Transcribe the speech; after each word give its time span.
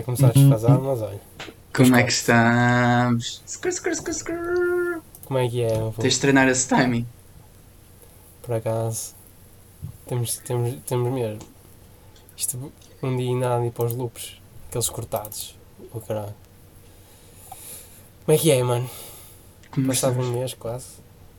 vai, 0.00 0.02
começar 0.02 0.28
a 0.28 0.32
desfasar, 0.32 0.80
mas 0.80 1.02
olha. 1.02 1.20
Como 1.74 1.96
é 1.96 2.02
que 2.02 2.12
estamos? 2.12 3.42
Como 5.24 5.38
é 5.38 5.48
que 5.48 5.62
é? 5.62 5.92
Tens 6.00 6.14
de 6.14 6.20
treinar 6.20 6.48
esse 6.48 6.68
timing. 6.68 7.06
Por 8.42 8.54
acaso. 8.54 9.14
Temos, 10.06 10.36
temos, 10.38 10.74
temos 10.86 11.12
mesmo. 11.12 11.38
Isto 12.36 12.72
um 13.02 13.16
dia 13.16 13.28
ainda 13.28 13.64
ir 13.64 13.70
para 13.70 13.84
os 13.84 13.94
loops. 13.94 14.40
Aqueles 14.68 14.88
cortados. 14.88 15.56
O 15.92 16.00
caralho. 16.00 16.34
Como 18.24 18.36
é 18.36 18.38
que 18.38 18.50
é, 18.50 18.62
mano? 18.62 18.88
Como 19.70 19.86
Passava 19.86 20.14
estamos? 20.14 20.36
um 20.36 20.38
mês 20.38 20.54
quase. 20.54 20.86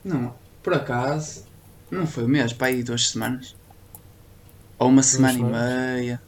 Não, 0.03 0.33
por 0.63 0.73
acaso, 0.73 1.45
não 1.89 2.07
foi 2.07 2.23
um 2.23 2.27
mês, 2.27 2.53
para 2.53 2.67
aí 2.67 2.83
duas 2.83 3.09
semanas. 3.09 3.55
Ou 4.79 4.87
uma 4.89 5.03
semana 5.03 5.33
e 5.33 5.35
semanas? 5.37 5.99
meia. 5.99 6.21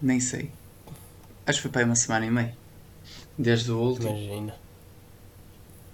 Nem 0.00 0.20
sei. 0.20 0.50
Acho 1.48 1.60
que 1.60 1.62
foi 1.62 1.70
para 1.70 1.80
aí 1.80 1.84
uma 1.86 1.94
semana 1.94 2.26
e 2.26 2.30
meia. 2.30 2.54
Desde 3.38 3.72
o 3.72 3.78
último. 3.78 4.10
Imagina. 4.10 4.54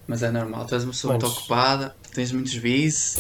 Mas 0.04 0.24
é 0.24 0.30
normal, 0.32 0.66
tu 0.66 0.74
és 0.74 0.82
uma 0.82 0.90
pessoa 0.90 1.12
muito 1.12 1.26
ocupada, 1.26 1.94
tens 2.12 2.32
muitos 2.32 2.56
bis. 2.56 3.16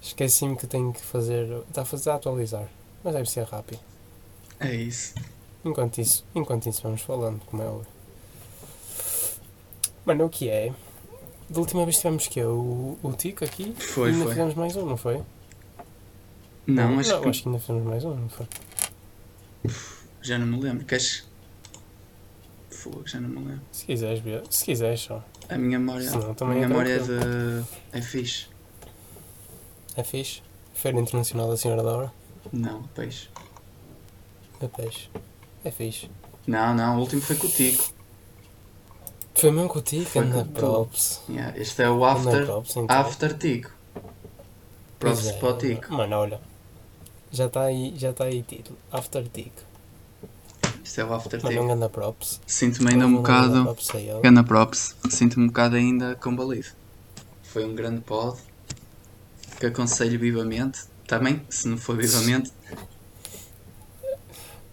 Esqueci-me 0.00 0.56
que 0.56 0.68
tenho 0.68 0.92
que 0.92 1.00
fazer. 1.00 1.44
Está 1.68 1.82
a 1.82 1.84
fazer 1.84 2.10
a 2.10 2.14
atualizar. 2.14 2.68
Mas 3.02 3.14
deve 3.14 3.28
ser 3.28 3.46
rápido. 3.46 3.80
É 4.60 4.72
isso. 4.72 5.16
Enquanto 5.64 5.98
isso, 5.98 6.24
enquanto 6.32 6.68
isso 6.68 6.82
vamos 6.84 7.02
falando, 7.02 7.40
como 7.46 7.60
é 7.60 7.66
óbvio. 7.66 7.92
Mano, 10.06 10.26
o 10.26 10.28
que 10.30 10.48
é? 10.48 10.72
Da 11.50 11.58
última 11.58 11.84
vez 11.84 11.96
tivemos 11.96 12.28
que 12.28 12.40
o, 12.44 12.96
o 13.02 13.12
Tico 13.12 13.44
aqui. 13.44 13.74
Foi, 13.76 14.10
e 14.10 14.12
ainda 14.12 14.24
foi. 14.24 14.34
fizemos 14.34 14.54
mais 14.54 14.76
um, 14.76 14.86
não 14.86 14.96
foi? 14.96 15.20
Não, 16.64 17.00
acho 17.00 17.10
não, 17.10 17.22
que 17.22 17.28
acho 17.28 17.42
que 17.42 17.48
ainda 17.48 17.60
fizemos 17.60 17.84
mais 17.84 18.04
um, 18.04 18.14
não 18.14 18.28
foi? 18.28 18.46
Já 20.22 20.38
não 20.38 20.46
me 20.46 20.60
lembro. 20.60 20.84
Queres. 20.84 21.26
Fogo, 22.70 23.06
já 23.06 23.20
não 23.20 23.28
me 23.28 23.36
lembro. 23.36 23.62
Se 23.72 23.86
quiseres 23.86 24.20
ver, 24.20 24.42
se 24.50 24.64
quiseres 24.64 25.00
só. 25.00 25.24
A 25.48 25.56
minha 25.56 25.78
memória. 25.78 26.10
A 26.10 26.44
minha 26.44 26.64
é 26.64 26.68
memória 26.68 26.92
é 26.92 26.98
de. 26.98 27.64
É 27.92 28.00
fixe. 28.02 28.46
É 29.96 30.04
fixe. 30.04 30.42
Feira 30.74 31.00
Internacional 31.00 31.48
da 31.48 31.56
Senhora 31.56 31.82
da 31.82 31.90
Hora. 31.96 32.12
Não, 32.52 32.82
peixe. 32.94 33.28
É 34.60 34.68
peixe. 34.68 35.10
É 35.64 35.70
fixe. 35.70 36.08
Não, 36.46 36.74
não, 36.74 36.96
o 36.96 37.00
último 37.00 37.20
foi 37.20 37.36
com 37.36 37.46
o 37.46 37.50
Tico. 37.50 37.92
Foi 39.34 39.50
mesmo 39.50 39.68
com 39.68 39.78
o 39.78 39.82
Tico, 39.82 40.04
Foi 40.10 40.22
anda 40.22 40.44
props. 40.44 41.20
Yeah, 41.28 41.56
este 41.58 41.82
é 41.82 41.90
o 41.90 42.04
After. 42.04 42.44
props, 42.46 42.76
então. 42.76 42.96
After 42.96 43.38
Tico. 43.38 43.70
Props 44.98 45.26
é, 45.26 45.32
para 45.34 45.48
o 45.48 45.58
Tico. 45.58 45.92
Mano, 45.94 46.16
olha. 46.16 46.40
Já 47.30 47.46
está 47.46 47.62
aí, 47.64 47.92
já 47.96 48.10
está 48.10 48.24
aí 48.24 48.42
título. 48.42 48.78
After 48.90 49.28
Tico. 49.28 49.62
Este 50.88 51.02
é 51.02 51.04
o 51.04 51.12
After 51.12 51.42
Mano, 51.42 51.54
um 51.54 51.60
Tico. 51.60 51.68
ganda 51.68 51.88
props. 51.90 52.40
Sinto-me 52.46 52.92
ainda 52.92 53.06
um 53.06 53.10
Não 53.10 53.22
ganda 53.22 53.62
bocado. 53.62 54.22
Ganda 54.22 54.42
props. 54.42 54.96
Sinto-me 55.10 55.44
um 55.44 55.48
bocado 55.48 55.76
ainda 55.76 56.14
combalido. 56.14 56.68
Foi 57.42 57.62
um 57.62 57.74
grande 57.74 58.00
pod. 58.00 58.38
Que 59.60 59.66
aconselho 59.66 60.18
vivamente. 60.18 60.84
Também, 61.06 61.42
se 61.50 61.68
não 61.68 61.76
for 61.76 61.94
vivamente, 61.94 62.50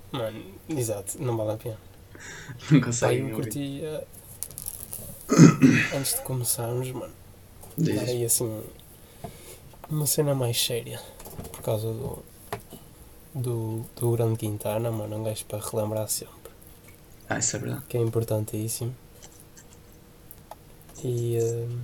Mano, 0.09 0.41
exato, 0.69 1.21
não 1.21 1.35
vale 1.35 1.51
a 1.51 1.57
pena. 1.57 1.77
não 2.71 2.79
Pá, 2.79 2.85
conseguem 2.85 3.29
eu 3.29 3.35
curtia. 3.35 4.07
Antes 5.93 6.15
de 6.15 6.21
começarmos, 6.21 6.91
mano, 6.91 7.13
Diz. 7.77 7.93
dar 7.95 8.03
aí 8.03 8.23
assim. 8.23 8.63
Uma 9.89 10.05
cena 10.05 10.33
mais 10.33 10.61
séria. 10.61 11.01
Por 11.51 11.61
causa 11.61 11.87
do. 11.91 12.23
Do, 13.35 13.85
do 13.97 14.11
grande 14.13 14.37
Quintana, 14.37 14.89
mano, 14.91 15.17
um 15.17 15.23
gajo 15.23 15.45
para 15.45 15.59
relembrar 15.59 16.07
sempre. 16.07 16.51
Ah, 17.29 17.37
isso 17.39 17.55
é 17.55 17.59
verdade. 17.59 17.83
Que 17.87 17.97
é 17.97 18.01
importantíssimo. 18.01 18.95
E. 21.03 21.37
hum, 21.41 21.79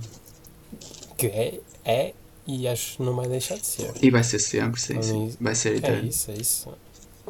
que 1.16 1.26
é. 1.26 1.60
É. 1.84 2.14
E 2.46 2.66
acho 2.66 2.96
que 2.96 3.02
não 3.04 3.14
vai 3.14 3.28
deixar 3.28 3.56
de 3.56 3.66
ser. 3.66 3.92
E 4.02 4.10
vai 4.10 4.24
ser 4.24 4.40
sempre, 4.40 4.80
sim, 4.80 5.00
sim. 5.00 5.36
Vai 5.40 5.54
ser 5.54 5.74
É 5.74 5.76
eterno. 5.76 6.08
isso, 6.08 6.30
é 6.30 6.34
isso. 6.34 6.74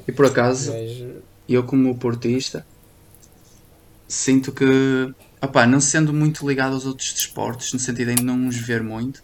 E 0.08 0.12
por 0.12 0.26
acaso, 0.26 0.72
gajo. 0.72 1.22
eu 1.48 1.64
como 1.64 1.98
portista, 1.98 2.64
sinto 4.08 4.52
que, 4.52 4.64
opá, 5.40 5.66
não 5.66 5.80
sendo 5.80 6.12
muito 6.12 6.46
ligado 6.48 6.74
aos 6.74 6.86
outros 6.86 7.12
desportos, 7.12 7.72
no 7.72 7.78
sentido 7.78 8.14
de 8.14 8.22
não 8.22 8.46
os 8.48 8.56
ver 8.56 8.82
muito, 8.82 9.22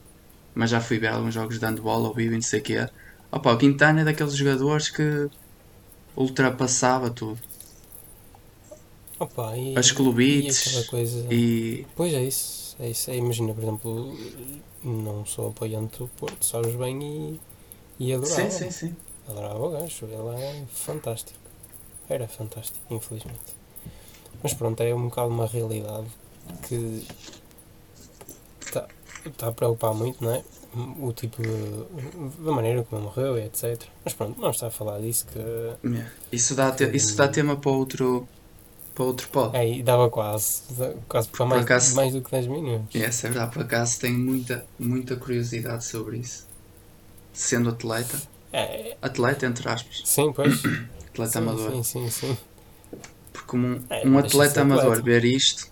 mas 0.55 0.71
já 0.71 0.81
fui 0.81 0.99
ver 0.99 1.09
alguns 1.09 1.35
jogos 1.35 1.59
de 1.59 1.65
handball 1.67 2.07
ao 2.07 2.15
vivo 2.15 2.33
e 2.35 2.37
não 2.37 2.43
sei 2.43 2.61
o 2.61 2.63
quê, 2.63 2.89
opá, 3.31 3.53
o 3.53 3.59
Quintana 3.59 4.03
é 4.03 4.05
daqueles 4.05 4.35
jogadores 4.35 4.91
que 4.91 5.29
ultrapassava 6.17 7.11
tudo. 7.11 7.39
Opa, 9.19 9.57
e, 9.57 9.77
As 9.77 9.89
e 9.89 9.95
clubites 9.95 10.87
coisa. 10.87 11.27
e... 11.33 11.85
Pois 11.97 12.13
é 12.15 12.23
isso, 12.23 12.77
é 12.79 12.91
isso. 12.91 13.11
É, 13.11 13.17
imagina, 13.17 13.53
por 13.53 13.63
exemplo, 13.63 14.17
não 14.85 15.27
sou 15.27 15.49
apoiante 15.49 15.99
do 15.99 16.09
Porto, 16.09 16.45
sabes 16.45 16.75
bem 16.77 17.03
e, 17.03 17.41
e 17.99 18.13
adorava. 18.13 18.51
Sim, 18.51 18.51
sim, 18.51 18.71
sim. 18.71 18.97
Adorava 19.29 19.59
o 19.59 19.71
gajo, 19.71 20.07
ele 20.07 20.43
é 20.43 20.65
fantástico. 20.73 21.39
Era 22.09 22.29
fantástico, 22.29 22.79
infelizmente. 22.95 23.59
Mas 24.43 24.55
pronto, 24.55 24.81
é 24.81 24.95
um 24.95 25.09
bocado 25.09 25.29
uma 25.29 25.47
realidade 25.47 26.07
que 26.67 27.05
está 28.65 28.87
tá 29.37 29.49
a 29.49 29.53
preocupar 29.53 29.93
muito, 29.95 30.23
não 30.23 30.33
é? 30.33 30.45
O 31.01 31.13
tipo 31.13 31.41
de. 31.43 32.45
da 32.45 32.53
maneira 32.53 32.83
como 32.85 33.01
ele 33.01 33.07
morreu 33.09 33.39
e 33.39 33.43
etc. 33.47 33.83
Mas 34.05 34.13
pronto, 34.15 34.41
não 34.41 34.51
está 34.51 34.67
a 34.67 34.71
falar 34.71 35.01
disso 35.01 35.27
que. 35.27 35.39
Yeah. 35.89 36.11
Isso, 36.31 36.55
dá 36.55 36.71
te- 36.71 36.95
isso 36.95 37.17
dá 37.17 37.27
tema 37.27 37.57
para 37.57 37.71
outro, 37.71 38.29
para 38.95 39.05
outro 39.05 39.29
pod. 39.31 39.57
É, 39.57 39.67
e 39.79 39.83
dava 39.83 40.11
quase. 40.11 40.63
quase 41.09 41.29
para 41.29 41.47
mais, 41.47 41.63
acaso- 41.63 41.97
mais 41.97 42.13
do 42.13 42.21
que 42.21 42.31
10 42.31 42.47
minutos. 42.49 42.95
Essa 43.01 43.27
é 43.27 43.31
verdade, 43.31 43.53
por 43.55 43.63
acaso 43.63 43.99
tenho 43.99 44.19
muita, 44.19 44.65
muita 44.79 45.17
curiosidade 45.17 45.85
sobre 45.85 46.19
isso. 46.19 46.47
Sendo 47.33 47.71
atleta, 47.71 48.21
É, 48.53 48.97
atleta 49.01 49.47
entre 49.47 49.69
aspas, 49.69 50.03
sim, 50.05 50.33
pois. 50.33 50.61
atleta 51.13 51.33
sim, 51.33 51.39
amador. 51.39 51.71
sim, 51.73 51.83
sim, 51.83 52.11
sim. 52.11 52.37
Porque 53.33 53.57
um, 53.57 53.81
É, 53.89 54.07
um 54.07 54.19
atleta 54.19 54.61
amador 54.61 54.85
atleta. 54.93 55.03
ver 55.03 55.25
isto 55.25 55.67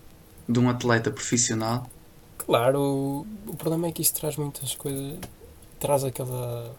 de 0.49 0.59
um 0.59 0.69
atleta 0.69 1.11
profissional, 1.11 1.87
Claro, 2.47 2.79
o, 2.79 3.27
o 3.51 3.55
problema 3.55 3.87
é 3.87 3.91
que 3.91 4.01
isto 4.01 4.19
traz 4.19 4.35
muitas 4.37 4.73
coisas. 4.75 5.19
Traz 5.79 6.03
aquela. 6.03 6.73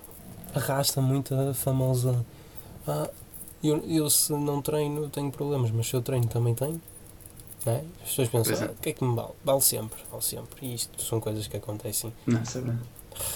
arrasta 0.55 1.01
muita 1.01 1.55
famosa. 1.55 2.25
Ah, 2.87 3.09
eu, 3.63 3.77
eu 3.87 4.09
se 4.09 4.33
não 4.33 4.63
treino 4.63 5.09
tenho 5.11 5.31
problemas, 5.31 5.71
mas 5.71 5.87
se 5.87 5.95
eu 5.95 6.03
treino 6.03 6.27
também 6.27 6.55
tenho. 6.55 6.81
Não 7.67 7.73
é? 7.75 7.85
As 8.03 8.09
pessoas 8.09 8.29
pensam, 8.29 8.57
Pois 8.57 8.63
é. 8.63 8.65
ah, 8.65 8.73
o 8.73 8.83
que 8.83 8.89
é 8.89 8.93
que 8.95 9.05
me 9.05 9.15
vale? 9.15 9.33
Vale 9.45 9.61
sempre, 9.61 10.03
vale 10.11 10.23
sempre. 10.23 10.67
E 10.67 10.75
isto 10.75 11.03
são 11.03 11.21
coisas 11.21 11.47
que 11.47 11.57
acontecem 11.57 12.13
não 12.27 12.45
sabe? 12.45 12.73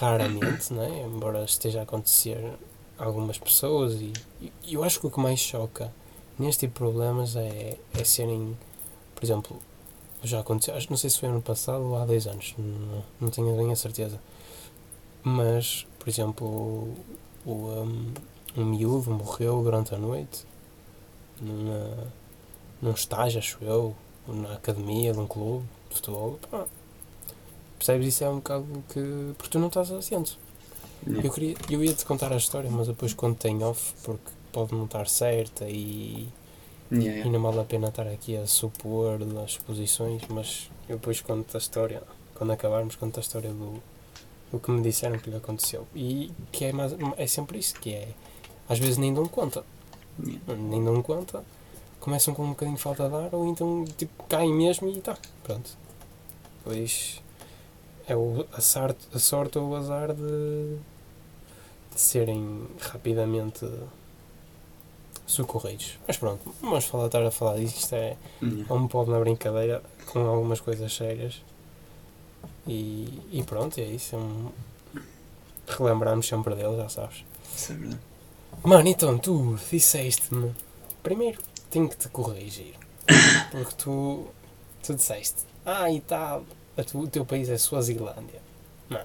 raramente, 0.01 0.73
não 0.73 0.83
é? 0.83 1.03
embora 1.03 1.45
esteja 1.45 1.81
a 1.81 1.83
acontecer 1.83 2.39
a 2.99 3.05
algumas 3.05 3.37
pessoas. 3.39 3.95
E, 4.01 4.13
e 4.41 4.75
eu 4.75 4.83
acho 4.85 5.01
que 5.01 5.07
o 5.07 5.11
que 5.11 5.21
mais 5.21 5.39
choca 5.39 5.93
neste 6.39 6.61
tipo 6.61 6.73
de 6.75 6.79
problemas 6.79 7.37
é, 7.37 7.77
é 7.93 8.05
serem, 8.05 8.57
por 9.15 9.23
exemplo, 9.25 9.61
já 10.23 10.41
aconteceu, 10.41 10.75
acho, 10.75 10.89
não 10.91 10.97
sei 10.97 11.11
se 11.11 11.19
foi 11.19 11.29
ano 11.29 11.43
passado 11.43 11.85
ou 11.85 11.97
há 11.97 12.05
dois 12.05 12.27
anos, 12.27 12.55
não, 12.59 13.03
não 13.21 13.31
tenho 13.31 13.57
bem 13.57 13.73
a 13.73 13.77
certeza. 13.77 14.21
Mas, 15.23 15.87
por 15.99 16.09
exemplo, 16.09 16.89
o, 17.45 17.51
um, 17.51 18.13
um 18.57 18.65
miúdo 18.65 19.11
morreu 19.11 19.63
durante 19.63 19.95
a 19.95 19.99
noite 19.99 20.45
numa, 21.41 22.13
num 22.81 22.93
estágio, 22.93 23.39
acho 23.39 23.59
eu, 23.63 23.95
na 24.27 24.55
academia 24.55 25.13
de 25.13 25.19
um 25.19 25.27
clube 25.27 25.65
de 25.89 25.97
futebol. 25.97 26.39
Pá, 26.51 26.67
percebes? 27.79 28.09
Isso 28.09 28.25
é 28.25 28.29
um 28.29 28.37
bocado 28.37 28.67
que. 28.89 29.33
porque 29.37 29.51
tu 29.51 29.59
não 29.59 29.69
estás 29.69 29.91
assente. 29.91 30.39
Eu, 31.07 31.33
queria, 31.33 31.57
eu 31.69 31.83
ia 31.83 31.93
te 31.93 32.05
contar 32.05 32.33
a 32.33 32.37
história, 32.37 32.71
mas 32.71 32.87
depois 32.87 33.13
conto 33.13 33.45
em 33.47 33.63
off 33.65 33.93
porque 34.05 34.31
pode 34.53 34.73
não 34.73 34.85
estar 34.85 35.09
certa 35.09 35.69
e, 35.69 36.29
Yeah, 36.93 37.27
e 37.27 37.31
não 37.31 37.41
vale 37.41 37.61
a 37.61 37.65
pena 37.65 37.89
estar 37.89 38.07
aqui 38.07 38.37
a 38.37 38.47
supor 38.47 39.19
as 39.43 39.53
suposições, 39.53 40.23
mas 40.29 40.71
eu 40.89 40.97
depois 40.97 41.21
conto 41.21 41.57
a 41.57 41.59
história, 41.59 42.03
quando 42.35 42.53
acabarmos, 42.53 42.97
conto 42.97 43.19
a 43.19 43.21
história 43.21 43.51
do, 43.51 43.83
do 44.51 44.59
que 44.59 44.71
me 44.71 44.83
disseram 44.83 45.19
que 45.19 45.31
lhe 45.31 45.37
aconteceu. 45.37 45.87
E 45.95 46.31
que 46.51 46.67
é, 46.67 46.73
mais, 46.73 46.95
é 47.17 47.27
sempre 47.27 47.59
isso, 47.59 47.75
que 47.81 47.95
é 47.95 48.09
às 48.69 48.79
vezes 48.79 48.99
nem 48.99 49.13
dão 49.13 49.27
conta, 49.27 49.65
Yeah. 50.23 50.55
nem 50.55 50.85
dão 50.85 51.01
conta, 51.03 51.43
começam 51.99 52.35
com 52.35 52.45
um 52.45 52.51
bocadinho 52.51 52.77
de 52.77 52.83
falta 52.83 53.09
de 53.09 53.15
ar 53.15 53.35
ou 53.35 53.47
então 53.47 53.83
tipo 53.97 54.25
caem 54.25 54.53
mesmo 54.53 54.87
e 54.91 55.01
tá, 55.01 55.17
pronto. 55.43 55.71
Pois 56.63 57.23
é 58.07 58.15
o, 58.15 58.47
a, 58.53 58.61
sorte, 58.61 59.07
a 59.15 59.19
sorte 59.19 59.59
ou 59.59 59.71
o 59.71 59.75
azar 59.75 60.13
de, 60.13 60.77
de 61.93 62.01
serem 62.01 62.67
rapidamente 62.81 63.67
socorridos. 65.33 65.99
Mas 66.07 66.17
pronto, 66.17 66.55
vamos 66.61 66.85
falar, 66.85 67.07
estar 67.07 67.23
a 67.25 67.31
falar 67.31 67.57
disso, 67.59 67.79
isto 67.79 67.95
é, 67.95 68.17
Yeah. 68.43 68.67
é 68.69 68.73
um 68.73 68.87
pouco 68.89 69.11
na 69.11 69.19
brincadeira 69.21 69.83
com 70.07 70.21
algumas 70.27 70.61
coisas 70.61 70.93
sérias. 70.95 71.43
E, 72.67 73.21
e 73.33 73.43
pronto, 73.45 73.79
é 73.79 73.85
isso. 73.85 74.15
É 74.15 74.19
um... 74.19 74.51
Relembramos 75.67 76.27
sempre 76.27 76.55
dele, 76.55 76.77
já 76.77 76.89
sabes. 76.89 77.25
Isso 77.57 77.73
é 77.73 77.75
verdade. 77.77 78.01
Mano, 78.63 78.89
então 78.89 79.19
tu 79.19 79.59
disseste-me. 79.71 80.53
Primeiro 81.03 81.41
tenho 81.71 81.89
que 81.89 81.97
te 81.97 82.09
corrigir. 82.09 82.75
Porque 83.51 83.75
tu, 83.77 84.27
tu 84.83 84.95
disseste. 84.95 85.43
Ah, 85.65 85.91
e 85.91 86.01
tal. 86.01 86.45
O 86.95 87.07
teu 87.07 87.25
país 87.25 87.49
é 87.49 87.59
Suazilândia. 87.59 88.41
Não. 88.89 89.01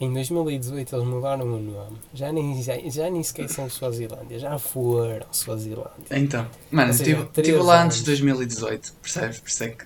Em 0.00 0.12
2018 0.12 0.94
eles 0.94 1.06
mudaram 1.06 1.44
o 1.44 1.58
nome. 1.58 1.98
Já 2.14 2.30
nem, 2.30 2.62
já, 2.62 2.78
já 2.78 3.10
nem 3.10 3.22
sequer 3.22 3.48
são 3.48 3.68
Suazilândia. 3.68 4.38
Já 4.38 4.56
foram 4.56 5.26
Suazilândia. 5.32 5.90
Então, 6.12 6.46
mano, 6.70 6.92
estive 6.92 7.52
lá 7.58 7.82
antes 7.82 7.98
de 7.98 8.04
2018, 8.04 8.92
percebes? 9.02 9.40
Por 9.40 9.48
isso 9.48 9.64
é 9.64 9.68
que. 9.70 9.84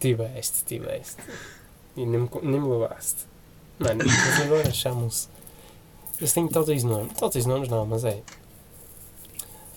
Tiveste, 0.00 0.64
tiveste. 0.64 1.16
E 1.94 2.06
nem 2.06 2.28
nem 2.42 2.60
me 2.60 2.68
levaste. 2.68 3.26
Mano, 3.78 4.02
eles 4.02 4.40
agora 4.40 4.72
chamam-se. 4.72 5.28
Eles 6.18 6.32
têm 6.32 6.48
todos 6.48 6.82
nomes. 6.82 7.12
Todos 7.12 7.44
nomes 7.44 7.68
não, 7.68 7.84
mas 7.84 8.04
é. 8.04 8.22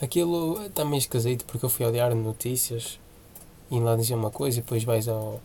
Aquilo 0.01 0.65
está 0.65 0.85
meio 0.85 0.99
esquisito 0.99 1.43
porque 1.45 1.65
eu 1.65 1.69
fui 1.69 1.85
ao 1.85 1.91
diário 1.91 2.15
de 2.15 2.21
notícias 2.21 2.99
e 3.69 3.79
lá 3.79 3.95
dizia 3.95 4.15
uma 4.15 4.31
coisa 4.31 4.59
e 4.59 4.61
depois 4.61 4.83
vais 4.83 5.07
ao. 5.09 5.41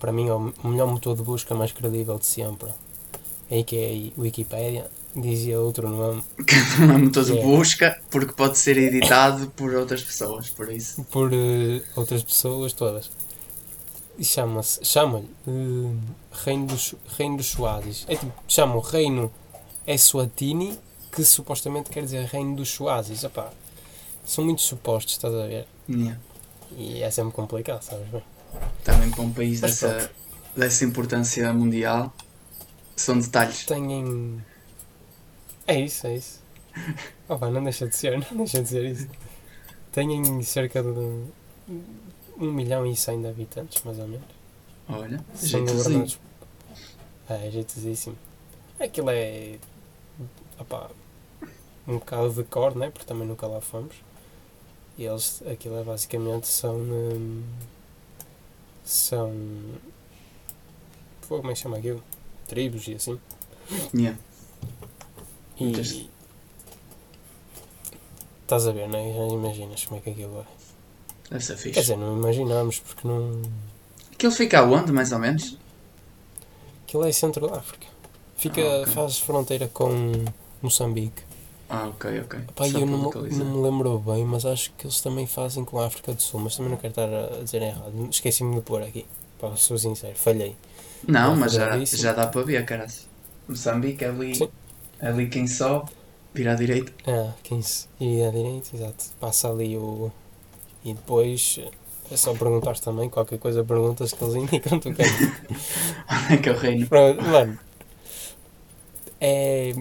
Para 0.00 0.10
mim, 0.10 0.28
ao 0.28 0.52
melhor 0.64 0.88
motor 0.88 1.14
de 1.14 1.22
busca 1.22 1.54
mais 1.54 1.70
credível 1.70 2.18
de 2.18 2.26
sempre. 2.26 2.68
Aí 3.52 3.62
que 3.64 3.76
é 3.76 4.10
a 4.18 4.20
Wikipédia. 4.20 4.90
Dizia 5.14 5.60
outro 5.60 5.90
nome 5.90 6.24
Não 6.80 6.94
é 6.94 6.98
motor 6.98 7.22
de 7.22 7.36
É. 7.38 7.42
busca, 7.42 8.00
porque 8.10 8.32
pode 8.32 8.56
ser 8.56 8.78
editado 8.78 9.46
por 9.48 9.74
outras 9.74 10.02
pessoas, 10.02 10.48
por 10.48 10.72
isso. 10.72 11.04
por 11.04 11.30
eh, 11.34 11.82
outras 11.94 12.22
pessoas 12.22 12.72
todas. 12.72 13.10
E 14.18 14.24
chama-se, 14.24 14.82
chama-lhe 14.82 15.28
eh, 15.46 15.94
Reino 16.44 16.66
dos, 16.66 16.94
Reino 17.18 17.36
dos 17.36 17.48
Suazes. 17.48 18.06
É 18.08 18.16
tipo, 18.16 18.32
chamam 18.48 18.80
Reino 18.80 19.30
Eswatini, 19.86 20.78
que 21.14 21.22
supostamente 21.22 21.90
quer 21.90 22.04
dizer 22.04 22.24
Reino 22.24 22.56
dos 22.56 22.70
Suazes. 22.70 23.22
Epá, 23.22 23.50
são 24.24 24.46
muitos 24.46 24.64
supostos, 24.64 25.12
estás 25.12 25.34
a 25.34 25.46
ver? 25.46 25.66
Yeah. 25.90 26.18
E 26.74 27.02
é 27.02 27.10
sempre 27.10 27.32
complicado, 27.34 27.82
sabes 27.82 28.08
bem? 28.08 28.22
Também 28.82 29.10
para 29.10 29.20
um 29.22 29.30
país 29.30 29.60
Mas 29.60 29.72
dessa, 29.72 30.10
dessa 30.56 30.84
importância 30.86 31.52
mundial, 31.52 32.14
são 32.96 33.18
detalhes. 33.18 33.64
Têm. 33.64 34.42
É 35.66 35.80
isso, 35.80 36.06
é 36.06 36.16
isso. 36.16 36.42
Oh, 37.28 37.38
pá, 37.38 37.50
não 37.50 37.62
deixa 37.62 37.86
de 37.86 37.94
ser, 37.94 38.18
não 38.30 38.38
deixa 38.38 38.62
de 38.62 38.68
ser 38.68 38.84
isso. 38.84 39.08
Têm 39.92 40.42
cerca 40.42 40.82
de 40.82 40.88
um 42.38 42.52
milhão 42.52 42.86
e 42.86 42.96
cem 42.96 43.20
de 43.20 43.28
habitantes, 43.28 43.82
mais 43.82 43.98
ou 43.98 44.08
menos. 44.08 44.26
Olha, 44.88 45.24
jeitozinho. 45.34 45.76
governados. 45.76 46.18
É, 47.28 47.50
jeitosíssimo. 47.50 48.16
Aquilo 48.80 49.10
é. 49.10 49.58
opá, 50.58 50.90
um 51.86 51.98
bocado 51.98 52.30
de 52.32 52.44
cor, 52.44 52.74
né? 52.74 52.90
Porque 52.90 53.06
também 53.06 53.26
nunca 53.26 53.46
lá 53.46 53.60
fomos. 53.60 53.94
E 54.98 55.04
eles, 55.04 55.42
aquilo 55.50 55.78
é 55.78 55.84
basicamente 55.84 56.46
são. 56.46 56.76
hum, 56.76 57.42
são. 58.84 59.32
Como 61.28 61.50
é 61.50 61.54
que 61.54 61.60
chama 61.60 61.78
aquilo? 61.78 62.02
Tribos 62.48 62.86
e 62.88 62.94
assim. 62.94 63.18
Yeah. 63.94 64.18
E. 65.58 66.08
Estás 68.42 68.66
a 68.66 68.72
ver, 68.72 68.88
né? 68.88 69.12
Já 69.14 69.34
imaginas 69.34 69.84
como 69.86 69.98
é 69.98 70.02
que 70.02 70.10
aquilo 70.10 70.40
é. 70.40 70.44
Deve 71.30 71.44
ser 71.44 71.56
fixe. 71.56 71.72
Quer 71.72 71.80
dizer, 71.80 71.96
não 71.96 72.16
imaginamos 72.18 72.80
porque 72.80 73.06
não. 73.08 73.40
Aquilo 74.12 74.32
fica 74.32 74.58
aonde, 74.60 74.92
mais 74.92 75.12
ou 75.12 75.18
menos? 75.18 75.56
Aquilo 76.84 77.04
é 77.06 77.12
centro 77.12 77.48
da 77.48 77.56
África. 77.58 77.86
Fica, 78.36 78.60
Ah, 78.60 78.82
ok. 78.82 78.92
faz 78.92 79.18
fronteira 79.18 79.68
com 79.68 80.12
Moçambique. 80.60 81.22
Ah, 81.70 81.88
ok, 81.88 82.20
ok. 82.20 82.40
Pá, 82.54 82.66
eu 82.68 82.72
para 82.72 82.80
não, 82.84 83.10
não 83.10 83.44
me 83.56 83.62
lembro 83.62 83.98
bem, 84.00 84.24
mas 84.26 84.44
acho 84.44 84.70
que 84.76 84.86
eles 84.86 85.00
também 85.00 85.26
fazem 85.26 85.64
com 85.64 85.78
a 85.80 85.86
África 85.86 86.12
do 86.12 86.20
Sul, 86.20 86.40
mas 86.40 86.54
também 86.54 86.70
não 86.70 86.76
quero 86.76 86.90
estar 86.90 87.08
a 87.08 87.42
dizer 87.42 87.62
errado. 87.62 88.08
Esqueci-me 88.10 88.54
de 88.56 88.60
pôr 88.60 88.82
aqui. 88.82 89.06
Pá, 89.40 89.56
sou 89.56 89.78
sincero, 89.78 90.14
falhei. 90.16 90.54
Não, 91.06 91.36
mas 91.36 91.52
já, 91.52 91.76
isso. 91.76 91.96
já 91.96 92.12
dá 92.12 92.26
para 92.26 92.42
ver, 92.42 92.64
caras. 92.64 93.08
Moçambique, 93.48 94.04
ali, 94.04 94.34
Sim. 94.34 94.48
ali 95.00 95.28
quem 95.28 95.46
sobe, 95.46 95.90
vira 96.34 96.52
à 96.52 96.54
direita. 96.54 96.92
Ah, 97.06 97.34
15. 97.42 97.88
E 98.00 98.22
à 98.22 98.30
direita, 98.30 98.74
exato. 98.76 99.04
Passa 99.20 99.48
ali 99.50 99.76
o. 99.76 100.12
E 100.84 100.94
depois 100.94 101.60
é 102.10 102.16
só 102.16 102.34
perguntar 102.34 102.78
também, 102.80 103.08
qualquer 103.10 103.38
coisa 103.38 103.64
perguntas 103.64 104.12
que 104.12 104.22
eles 104.24 104.34
indicam 104.36 104.78
tu 104.80 104.92
queres. 104.94 105.12
Onde 106.10 106.34
é 106.34 106.36
que 106.38 106.48
é 106.48 106.52
o 106.52 106.56
reino? 106.58 106.88
Pronto, 106.88 107.22
mano. 107.22 107.58
É 109.20 109.72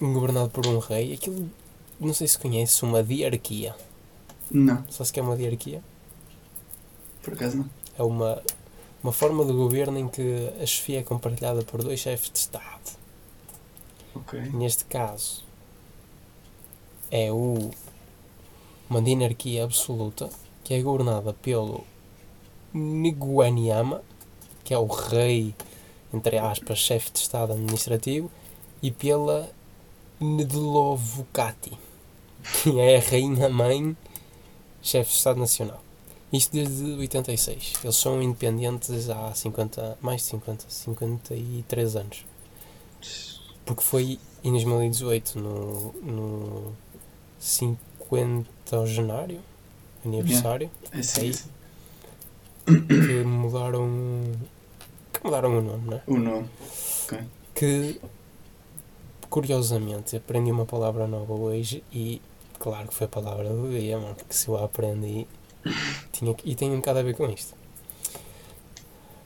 governado 0.00 0.50
por 0.50 0.66
um 0.66 0.78
rei. 0.78 1.14
Aquilo, 1.14 1.50
não 2.00 2.12
sei 2.14 2.26
se 2.28 2.38
conhece, 2.38 2.82
uma 2.84 3.02
diarquia. 3.02 3.74
Não, 4.50 4.84
Sabe 4.90 5.10
o 5.10 5.12
que 5.12 5.20
é 5.20 5.22
uma 5.22 5.36
diarquia? 5.36 5.82
por 7.22 7.34
acaso 7.34 7.58
não. 7.58 7.70
É 7.98 8.02
uma, 8.02 8.42
uma 9.02 9.12
forma 9.12 9.44
de 9.44 9.52
governo 9.52 9.98
em 9.98 10.08
que 10.08 10.52
a 10.60 10.66
chefia 10.66 11.00
é 11.00 11.02
compartilhada 11.02 11.62
por 11.62 11.82
dois 11.82 12.00
chefes 12.00 12.30
de 12.30 12.38
Estado. 12.38 12.98
Ok. 14.14 14.40
Neste 14.52 14.84
caso, 14.84 15.44
é 17.10 17.30
o, 17.30 17.70
uma 18.90 19.00
dinarquia 19.00 19.64
absoluta 19.64 20.28
que 20.64 20.74
é 20.74 20.82
governada 20.82 21.32
pelo 21.32 21.84
Nguanyama, 22.74 24.02
que 24.64 24.74
é 24.74 24.78
o 24.78 24.86
rei, 24.86 25.54
entre 26.12 26.36
aspas, 26.38 26.78
chefe 26.78 27.10
de 27.10 27.20
Estado 27.20 27.52
administrativo, 27.52 28.30
e 28.82 28.90
pela 28.90 29.50
Ndlovukati, 30.20 31.72
que 32.62 32.78
é 32.78 32.98
a 32.98 33.00
rainha-mãe, 33.00 33.96
chefe 34.82 35.10
de 35.10 35.16
Estado 35.16 35.40
Nacional. 35.40 35.87
Isto 36.32 36.52
desde 36.52 36.84
86. 36.84 37.72
Eles 37.82 37.96
são 37.96 38.22
independentes 38.22 39.08
há 39.08 39.34
50, 39.34 39.98
mais 40.00 40.20
de 40.22 40.26
50, 40.28 40.64
53 40.68 41.96
anos. 41.96 42.24
Porque 43.64 43.82
foi 43.82 44.18
em 44.44 44.52
2018, 44.52 45.38
no, 45.38 45.92
no 46.02 46.72
50 47.38 48.86
genário, 48.86 49.40
aniversário, 50.04 50.70
É 50.92 51.02
sim, 51.02 51.20
Aí. 51.22 51.34
sim. 51.34 51.48
que 52.66 53.24
mudaram. 53.24 53.88
que 55.12 55.24
mudaram 55.24 55.58
o 55.58 55.62
nome, 55.62 55.90
né? 55.90 56.02
O 56.06 56.16
nome. 56.16 56.48
Que 57.54 58.00
curiosamente 59.30 60.16
aprendi 60.16 60.50
uma 60.50 60.64
palavra 60.66 61.06
nova 61.06 61.32
hoje 61.34 61.82
e 61.92 62.20
claro 62.58 62.88
que 62.88 62.94
foi 62.94 63.06
a 63.06 63.10
palavra 63.10 63.48
do 63.48 63.68
dia, 63.70 63.98
mano, 63.98 64.14
porque 64.14 64.32
se 64.34 64.48
eu 64.48 64.56
a 64.56 64.64
aprendi 64.64 65.26
tinha, 66.12 66.34
e 66.44 66.54
tem 66.54 66.70
um 66.70 66.76
bocado 66.76 66.98
a 66.98 67.02
ver 67.02 67.14
com 67.14 67.28
isto. 67.30 67.54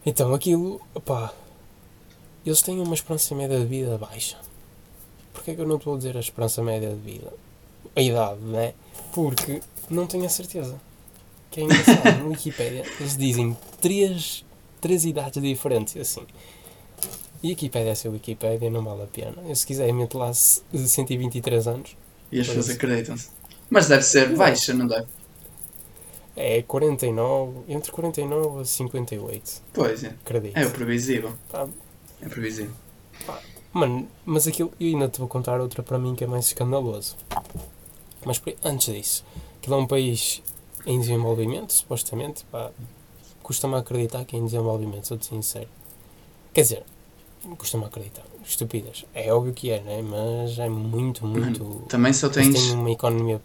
Então 0.04 0.34
aquilo, 0.34 0.80
pá, 1.04 1.32
eles 2.44 2.60
têm 2.62 2.80
uma 2.80 2.94
esperança 2.94 3.34
média 3.34 3.58
de 3.58 3.66
vida 3.66 3.96
baixa. 3.98 4.36
Porquê 5.32 5.52
é 5.52 5.54
que 5.54 5.60
eu 5.60 5.66
não 5.66 5.76
estou 5.76 5.94
a 5.94 5.96
dizer 5.96 6.16
a 6.16 6.20
esperança 6.20 6.62
média 6.62 6.88
de 6.90 6.96
vida? 6.96 7.32
A 7.94 8.00
idade, 8.00 8.40
né? 8.40 8.74
Porque 9.12 9.60
não 9.88 10.06
tenho 10.06 10.24
a 10.24 10.28
certeza. 10.28 10.78
Que 11.50 11.60
é 11.60 11.64
engraçado, 11.64 12.18
no 12.20 12.30
Wikipedia 12.30 12.84
eles 12.98 13.16
dizem 13.16 13.56
três, 13.80 14.44
três 14.80 15.04
idades 15.04 15.40
diferentes, 15.42 15.96
assim. 15.96 16.26
E 17.42 17.48
a 17.48 17.50
Wikipedia 17.50 17.92
é 17.92 18.08
a 18.08 18.10
Wikipedia, 18.10 18.70
não 18.70 18.82
vale 18.84 19.02
a 19.02 19.06
pena. 19.06 19.34
Eu, 19.46 19.54
se 19.54 19.66
quiser, 19.66 19.92
meto 19.92 20.16
lá 20.18 20.32
se- 20.32 20.62
123 20.74 21.66
anos. 21.68 21.96
E 22.30 22.40
as 22.40 22.46
pessoas 22.46 22.70
acreditam-se. 22.70 23.28
Mas 23.68 23.88
deve 23.88 24.02
ser 24.02 24.34
baixa, 24.36 24.72
não 24.74 24.86
deve? 24.86 25.06
É 26.34 26.62
49, 26.62 27.60
entre 27.68 27.92
49 27.92 28.60
a 28.60 28.64
58, 28.64 29.62
Pois 29.72 30.04
é. 30.04 30.08
acredito. 30.08 30.56
É 30.56 30.66
o 30.66 30.70
previsível. 30.70 31.32
É 32.22 32.28
previsível. 32.28 32.72
Mano, 33.72 34.06
mas 34.24 34.46
aquilo, 34.46 34.72
eu 34.78 34.86
ainda 34.88 35.08
te 35.08 35.18
vou 35.18 35.28
contar 35.28 35.60
outra 35.60 35.82
para 35.82 35.98
mim 35.98 36.14
que 36.14 36.24
é 36.24 36.26
mais 36.26 36.46
escandaloso. 36.46 37.16
Mas 38.24 38.40
antes 38.64 38.92
disso, 38.94 39.24
aquilo 39.58 39.76
é 39.76 39.78
um 39.78 39.86
país 39.86 40.42
em 40.86 41.00
desenvolvimento, 41.00 41.72
supostamente, 41.72 42.44
pá, 42.50 42.70
custa-me 43.42 43.74
acreditar 43.76 44.24
que 44.24 44.36
é 44.36 44.38
em 44.38 44.44
desenvolvimento, 44.44 45.06
sou-te 45.06 45.26
sincero. 45.26 45.68
Quer 46.52 46.62
dizer, 46.62 46.82
custa-me 47.56 47.84
acreditar, 47.84 48.24
estúpidas. 48.44 49.04
É 49.14 49.32
óbvio 49.32 49.52
que 49.52 49.70
é, 49.70 49.80
né? 49.80 50.02
Mas 50.02 50.58
é 50.58 50.68
muito, 50.68 51.26
muito. 51.26 51.82
Também 51.88 52.12
só 52.12 52.28
tens, 52.28 52.52
têm 52.54 52.72
uma 52.74 52.90
economia. 52.90 53.40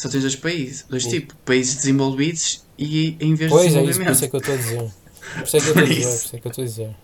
Só 0.00 0.08
tens 0.08 0.22
dois 0.22 0.36
países. 0.36 0.84
Dois 0.88 1.04
Sim. 1.04 1.10
tipos. 1.10 1.36
Países 1.44 1.76
desenvolvidos 1.76 2.64
e 2.78 3.16
em 3.20 3.34
vez 3.34 3.50
Pois 3.50 3.66
de 3.66 3.78
é 3.78 3.84
isso, 3.84 4.02
por 4.02 4.12
isso 4.12 4.24
é 4.24 4.28
que 4.28 4.36
eu 4.36 4.40
estou 4.40 4.54
a 4.54 4.58
dizer. 4.58 4.90
Por 5.38 5.46
isso 5.46 5.56
é 5.56 5.60
que 5.60 5.68
eu 5.68 5.72
estou 5.72 5.84
a 5.86 5.86
Por 5.86 5.90
dizer, 5.90 6.00
isso. 6.00 6.18
por 6.18 6.24
isso 6.26 6.36
é 6.36 6.40
que 6.40 6.46
eu 6.46 6.50
estou 6.50 6.64
a 6.64 6.66
dizer. 6.66 6.96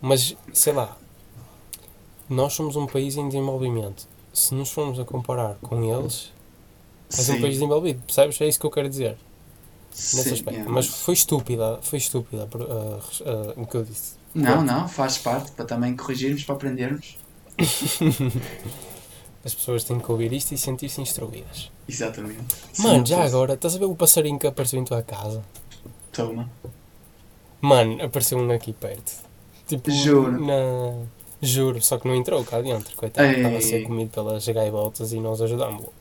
Mas, 0.00 0.36
sei 0.52 0.72
lá, 0.72 0.96
nós 2.28 2.52
somos 2.54 2.76
um 2.76 2.86
país 2.86 3.16
em 3.16 3.28
desenvolvimento. 3.28 4.08
Se 4.32 4.54
nos 4.54 4.70
formos 4.70 4.98
a 4.98 5.04
comparar 5.04 5.56
com 5.62 5.82
eles, 5.84 6.32
és 7.16 7.28
um 7.28 7.36
Sim, 7.36 7.40
país 7.40 7.54
desenvolvido, 7.54 8.02
percebes? 8.04 8.40
É 8.40 8.48
isso 8.48 8.60
que 8.60 8.66
eu 8.66 8.70
quero 8.70 8.88
dizer, 8.88 9.18
nesse 10.12 10.34
sim, 10.34 10.34
aspecto. 10.34 10.54
yeah, 10.56 10.70
Mas 10.70 10.86
foi 10.88 11.14
estúpida, 11.14 11.78
foi 11.82 11.98
estúpida 11.98 12.48
res- 13.08 13.22
ah, 13.26 13.54
o 13.56 13.66
que 13.66 13.76
eu 13.76 13.84
disse. 13.84 14.14
Não, 14.34 14.62
não, 14.62 14.88
faz 14.88 15.16
parte 15.18 15.52
para 15.52 15.64
também 15.64 15.96
corrigirmos, 15.96 16.44
para 16.44 16.54
aprendermos. 16.54 17.18
As 19.44 19.54
pessoas 19.54 19.82
têm 19.84 19.98
que 19.98 20.10
ouvir 20.10 20.32
isto 20.32 20.52
e 20.52 20.58
sentir-se 20.58 21.00
instruídas. 21.00 21.70
Exatamente. 21.88 22.44
Mano, 22.78 23.04
já 23.04 23.24
agora, 23.24 23.54
estás 23.54 23.74
a 23.74 23.78
ver 23.78 23.86
o 23.86 23.96
passarinho 23.96 24.38
que 24.38 24.46
apareceu 24.46 24.78
em 24.80 24.84
tua 24.84 25.02
casa? 25.02 25.42
Toma. 26.12 26.48
Mano, 27.60 28.02
apareceu 28.04 28.38
um 28.38 28.50
aqui 28.52 28.72
perto. 28.72 29.12
Tipo, 29.66 29.90
Juro. 29.90 30.44
Na... 30.44 31.06
Juro, 31.40 31.82
só 31.82 31.98
que 31.98 32.06
não 32.06 32.14
entrou 32.14 32.44
cá 32.44 32.60
dentro, 32.60 32.96
coitado. 32.96 33.26
Ei. 33.26 33.36
Estava 33.36 33.56
a 33.56 33.60
ser 33.60 33.82
comido 33.82 34.10
pelas 34.10 34.46
gaivotas 34.46 35.12
e 35.12 35.18
nós 35.18 35.40
ajudámos-lo. 35.40 35.92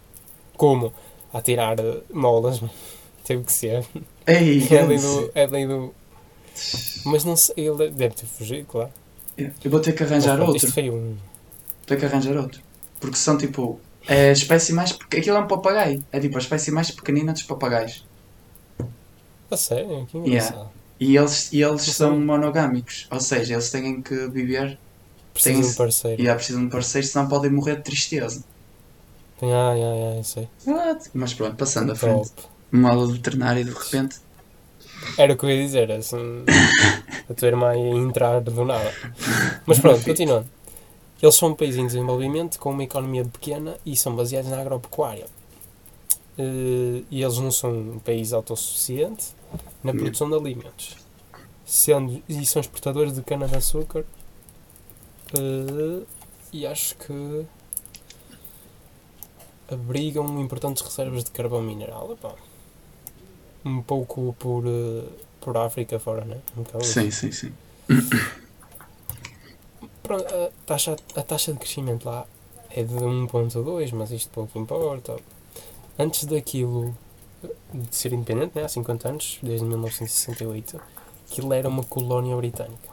Como? 0.55 0.93
A 1.33 1.41
tirar 1.41 1.77
molas. 2.13 2.62
Teve 3.24 3.43
que 3.43 3.51
ser. 3.53 3.86
Ei, 4.27 4.62
É 4.69 4.79
ali 4.79 4.98
do. 5.00 5.31
É 5.33 5.43
ali 5.43 5.67
do. 5.67 5.93
Mas 7.05 7.24
não 7.24 7.36
sei, 7.36 7.55
ele 7.57 7.89
deve 7.89 8.13
ter 8.13 8.25
fugido, 8.25 8.65
claro. 8.65 8.91
Eu 9.38 9.71
vou 9.71 9.79
ter 9.79 9.93
que 9.93 10.03
Mas 10.03 10.12
arranjar 10.12 10.36
pronto, 10.36 10.50
outro. 10.50 10.65
Isto 10.67 10.74
foi 10.74 10.89
um. 10.89 11.15
Vou 11.15 11.17
ter 11.86 11.98
que 11.98 12.05
arranjar 12.05 12.38
outro. 12.38 12.62
Porque 13.01 13.17
são 13.17 13.38
tipo. 13.38 13.79
É 14.08 14.29
a 14.29 14.31
espécie 14.31 14.72
mais. 14.74 14.93
pequ- 14.93 15.17
Aquilo 15.20 15.36
é 15.38 15.39
um 15.41 15.48
papagaio. 15.48 16.01
É 16.12 16.20
tipo 16.20 16.38
a 16.38 16.39
espécie 16.39 16.72
mais 16.72 16.89
pequenina 16.89 17.34
dos 17.34 17.43
papagaios. 17.43 18.05
A 19.50 19.58
sério, 19.58 20.08
que 20.10 20.17
Yeah. 20.20 20.67
E 21.00 21.17
eles, 21.17 21.51
e 21.51 21.62
eles 21.62 21.81
são 21.81 22.17
monogâmicos. 22.20 23.08
Ou 23.12 23.20
seja, 23.20 23.55
eles 23.55 23.70
têm 23.70 24.01
que 24.01 24.27
viver. 24.29 24.77
Preciso 25.34 25.55
Tem- 25.55 25.62
de 25.62 25.67
um 25.67 25.74
parceiro. 25.75 26.22
E 26.22 26.29
há 26.29 26.36
precisam 26.36 26.63
de 26.63 26.72
parceiro, 26.72 27.05
senão 27.08 27.27
podem 27.27 27.51
morrer 27.51 27.77
de 27.77 27.84
tristeza. 27.84 28.43
Ah, 29.41 29.74
yeah, 29.74 29.96
yeah, 29.96 30.17
eu 30.20 30.24
sei. 30.24 30.48
Mas 31.13 31.34
pronto, 31.34 31.55
passando 31.55 31.91
à 31.91 31.96
frente. 31.96 32.31
Uma 32.72 32.91
aula 32.91 33.08
de 33.08 33.13
veterinário 33.13 33.65
de 33.65 33.72
repente. 33.72 34.17
Era 35.17 35.34
o 35.34 35.38
que 35.38 35.46
eu 35.46 35.50
ia 35.50 35.63
dizer, 35.65 35.91
assim. 35.91 36.46
a 37.29 37.34
tua 37.34 37.48
irmã 37.48 37.75
ia 37.75 37.96
entrar 37.98 38.39
do 38.39 38.63
nada. 38.63 38.93
Mas 39.65 39.79
pronto, 39.79 40.03
continuando. 40.05 40.48
Eles 41.21 41.35
são 41.35 41.49
um 41.49 41.55
país 41.55 41.75
em 41.75 41.85
desenvolvimento 41.85 42.57
com 42.59 42.71
uma 42.71 42.83
economia 42.83 43.23
pequena 43.25 43.77
e 43.85 43.95
são 43.95 44.15
baseados 44.15 44.49
na 44.49 44.59
agropecuária. 44.59 45.27
Eh, 46.37 47.03
E 47.11 47.21
eles 47.23 47.37
não 47.37 47.51
são 47.51 47.71
um 47.71 47.99
país 47.99 48.33
autossuficiente 48.33 49.25
na 49.83 49.93
produção 49.93 50.29
de 50.29 50.35
alimentos. 50.35 50.95
Sendo, 51.65 52.21
e 52.27 52.45
são 52.45 52.59
exportadores 52.59 53.13
de 53.13 53.21
cana-de-açúcar. 53.21 54.03
eh, 55.37 56.03
E 56.53 56.65
acho 56.65 56.95
que 56.95 57.45
abrigam 59.69 60.41
importantes 60.41 60.81
reservas 60.83 61.23
de 61.23 61.31
carvão 61.31 61.61
mineral. 61.61 62.11
Epá, 62.13 62.33
um 63.63 63.81
pouco 63.81 64.35
por, 64.39 64.63
eh, 64.65 65.03
por 65.39 65.55
África 65.57 65.99
fora, 65.99 66.25
né? 66.25 66.37
Um 66.57 66.63
isso. 66.81 66.93
Sim, 66.93 67.11
sim, 67.11 67.31
sim. 67.31 67.53
Pronto, 70.11 70.25
a 70.25 70.51
taxa, 70.65 70.97
a 71.15 71.23
taxa 71.23 71.53
de 71.53 71.59
crescimento 71.59 72.05
lá 72.05 72.27
é 72.69 72.83
de 72.83 72.95
1.2, 72.95 73.93
mas 73.93 74.11
isto 74.11 74.29
pouco 74.31 74.59
importa. 74.59 75.15
Antes 75.97 76.25
daquilo 76.25 76.93
de 77.73 77.95
ser 77.95 78.11
independente, 78.11 78.51
né, 78.53 78.65
há 78.65 78.67
50 78.67 79.07
anos, 79.07 79.39
desde 79.41 79.65
1968, 79.65 80.81
aquilo 81.25 81.53
era 81.53 81.69
uma 81.69 81.81
colónia 81.83 82.35
britânica. 82.35 82.89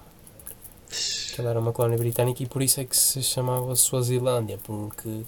Aquilo 1.32 1.48
era 1.48 1.58
uma 1.58 1.72
colónia 1.72 1.98
britânica 1.98 2.40
e 2.40 2.46
por 2.46 2.62
isso 2.62 2.80
é 2.80 2.84
que 2.84 2.96
se 2.96 3.20
chamava 3.20 3.74
Suazilândia, 3.74 4.56
porque 4.62 5.24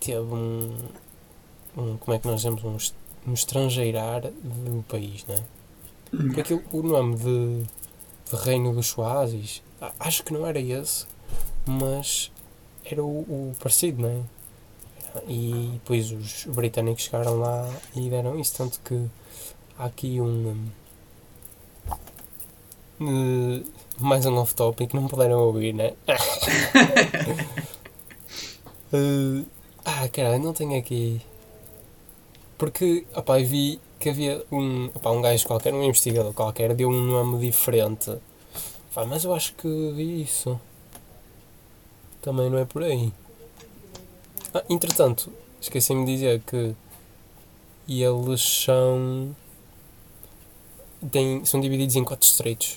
teve 0.00 0.32
um, 0.32 0.74
um 1.76 1.98
como 1.98 2.16
é 2.16 2.18
que 2.18 2.26
nós 2.26 2.40
chamamos, 2.40 2.94
um, 3.26 3.30
um 3.30 3.34
estrangeirar 3.34 4.22
do 4.22 4.82
país, 4.88 5.26
né? 5.26 5.44
Porque 6.10 6.40
aquilo, 6.40 6.62
o 6.72 6.82
nome 6.82 7.16
de, 7.16 7.64
de 8.30 8.42
Reino 8.42 8.72
dos 8.72 8.86
Suazis, 8.86 9.60
acho 9.98 10.22
que 10.24 10.32
não 10.32 10.46
era 10.46 10.60
esse, 10.60 11.06
mas 11.66 12.30
era 12.84 13.02
o, 13.02 13.20
o 13.20 13.56
parecido, 13.58 14.02
não 14.02 14.08
é? 14.08 14.22
E 15.26 15.70
depois 15.74 16.12
os 16.12 16.44
britânicos 16.46 17.04
chegaram 17.04 17.38
lá 17.38 17.68
e 17.94 18.08
deram 18.08 18.38
isso, 18.38 18.56
tanto 18.56 18.80
que 18.84 19.08
há 19.78 19.86
aqui 19.86 20.20
um. 20.20 20.70
um, 23.00 23.56
eh, 23.56 23.62
mais 23.98 24.24
um 24.26 24.36
off-topic, 24.36 24.94
não 24.94 25.08
puderam 25.08 25.38
ouvir, 25.38 25.72
né? 25.74 25.94
Eh, 28.92 29.44
ah, 29.84 30.08
caralho, 30.08 30.42
não 30.42 30.52
tenho 30.52 30.76
aqui. 30.76 31.20
Porque, 32.58 33.06
opá, 33.14 33.38
vi 33.38 33.80
que 34.00 34.08
havia 34.10 34.44
um, 34.50 34.86
opá, 34.86 35.10
um 35.12 35.22
gajo 35.22 35.46
qualquer, 35.46 35.72
um 35.72 35.84
investigador 35.84 36.32
qualquer, 36.32 36.74
deu 36.74 36.88
um 36.88 37.02
nome 37.06 37.38
diferente. 37.38 38.18
Pá, 38.94 39.04
mas 39.06 39.22
eu 39.22 39.32
acho 39.32 39.54
que 39.54 39.68
vi 39.92 40.22
isso. 40.22 40.60
Também 42.20 42.50
não 42.50 42.58
é 42.58 42.64
por 42.64 42.82
aí. 42.82 43.12
Ah, 44.52 44.64
entretanto, 44.68 45.32
esqueci-me 45.60 46.04
de 46.04 46.12
dizer 46.12 46.40
que 46.40 46.74
eles 47.88 48.42
são. 48.42 49.34
Têm, 51.10 51.44
são 51.44 51.60
divididos 51.60 51.94
em 51.94 52.02
quatro 52.02 52.26
distritos: 52.26 52.76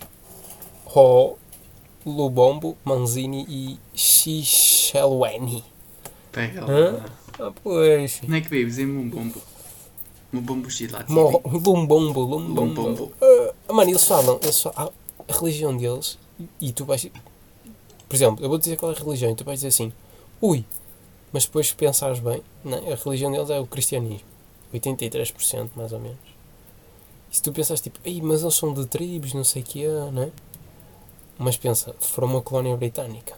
Ho, 0.86 1.36
Lubombo, 2.05 2.77
Manzini 2.86 3.46
e 3.50 3.79
Xixelweni. 3.98 5.63
Pega 6.32 6.63
lá. 6.63 7.05
Ah, 7.39 7.51
pois. 7.63 8.22
Onde 8.24 8.38
é 8.38 8.41
que 8.41 8.50
vives? 8.50 8.77
Em 8.77 8.86
Mumbombo. 8.86 9.41
Mumbombo 10.32 10.70
Gilati. 10.70 11.12
Lumbombo, 11.12 12.22
Lumbombo. 12.22 12.62
Lumbombo. 12.62 13.12
Ah, 13.67 13.74
mano, 13.74 13.89
eles 13.89 14.03
falam, 14.05 14.39
eles 14.43 14.62
falam 14.62 14.93
a 15.27 15.34
religião 15.34 15.75
deles 15.75 16.18
e 16.60 16.72
tu 16.72 16.86
vais. 16.86 17.08
Por 18.08 18.15
exemplo, 18.15 18.44
eu 18.44 18.50
vou 18.50 18.58
dizer 18.58 18.77
qual 18.77 18.92
é 18.92 18.96
a 18.96 19.00
religião 19.00 19.32
e 19.32 19.36
tu 19.36 19.44
vais 19.44 19.60
dizer 19.60 19.70
assim, 19.70 19.92
ui, 20.42 20.65
mas 21.32 21.46
depois 21.46 21.68
se 21.68 21.75
pensares 21.75 22.20
bem, 22.20 22.42
não, 22.63 22.77
é? 22.77 22.94
a 22.94 22.96
religião 22.96 23.32
deles 23.32 23.50
é 23.50 23.60
o 23.60 23.65
cristianismo. 23.65 24.27
83% 24.74 25.70
mais 25.75 25.92
ou 25.92 26.00
menos. 26.00 26.18
E 27.32 27.36
se 27.36 27.42
tu 27.42 27.51
pensares 27.51 27.82
tipo, 27.82 28.00
ei, 28.03 28.22
mas 28.22 28.42
eles 28.42 28.56
são 28.56 28.74
de 28.74 28.86
tribos, 28.86 29.34
não 29.34 29.44
sei 29.44 29.62
o 29.62 29.65
que 29.65 29.84
é, 29.86 30.12
não 30.12 30.24
é? 30.24 30.32
Mas 31.38 31.58
pensa, 31.58 31.96
foram 32.00 32.27
uma 32.27 32.42
colónia 32.42 32.75
britânica, 32.77 33.36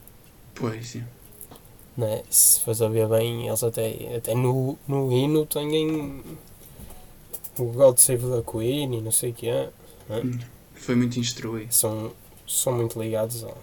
Pois, 0.54 0.96
é. 0.98 1.04
não 1.96 2.08
é? 2.08 2.24
Se 2.30 2.60
fores 2.60 2.82
a 2.82 2.88
ver 2.90 3.08
bem, 3.08 3.48
eles 3.48 3.64
até, 3.64 4.16
até 4.18 4.34
no, 4.34 4.78
no 4.88 5.12
hino 5.12 5.46
têm 5.46 6.22
o 7.58 7.64
God 7.66 7.98
Save 7.98 8.26
the 8.28 8.52
Queen 8.52 8.98
e 8.98 9.02
não 9.02 9.12
sei 9.12 9.32
o 9.32 9.34
que 9.34 9.48
é. 9.48 9.70
não 10.10 10.18
é? 10.18 10.22
Foi 10.86 10.96
muito 10.96 11.20
instruído. 11.20 11.74
são, 11.74 12.12
são 12.48 12.74
muito 12.74 13.02
ligados 13.02 13.44
ao, 13.44 13.58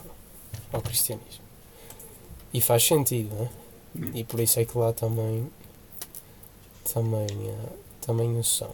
ao 0.73 0.83
cristianismo. 0.83 1.43
E 2.53 2.61
faz 2.61 2.85
sentido, 2.85 3.35
né? 3.35 3.51
Hum. 3.97 4.11
E 4.15 4.25
por 4.25 4.41
isso 4.41 4.59
é 4.59 4.65
que 4.65 4.77
lá 4.77 4.93
também 4.93 5.49
também, 6.93 7.27
eh, 7.49 7.73
também 8.01 8.39
o 8.39 8.45
são. 8.45 8.71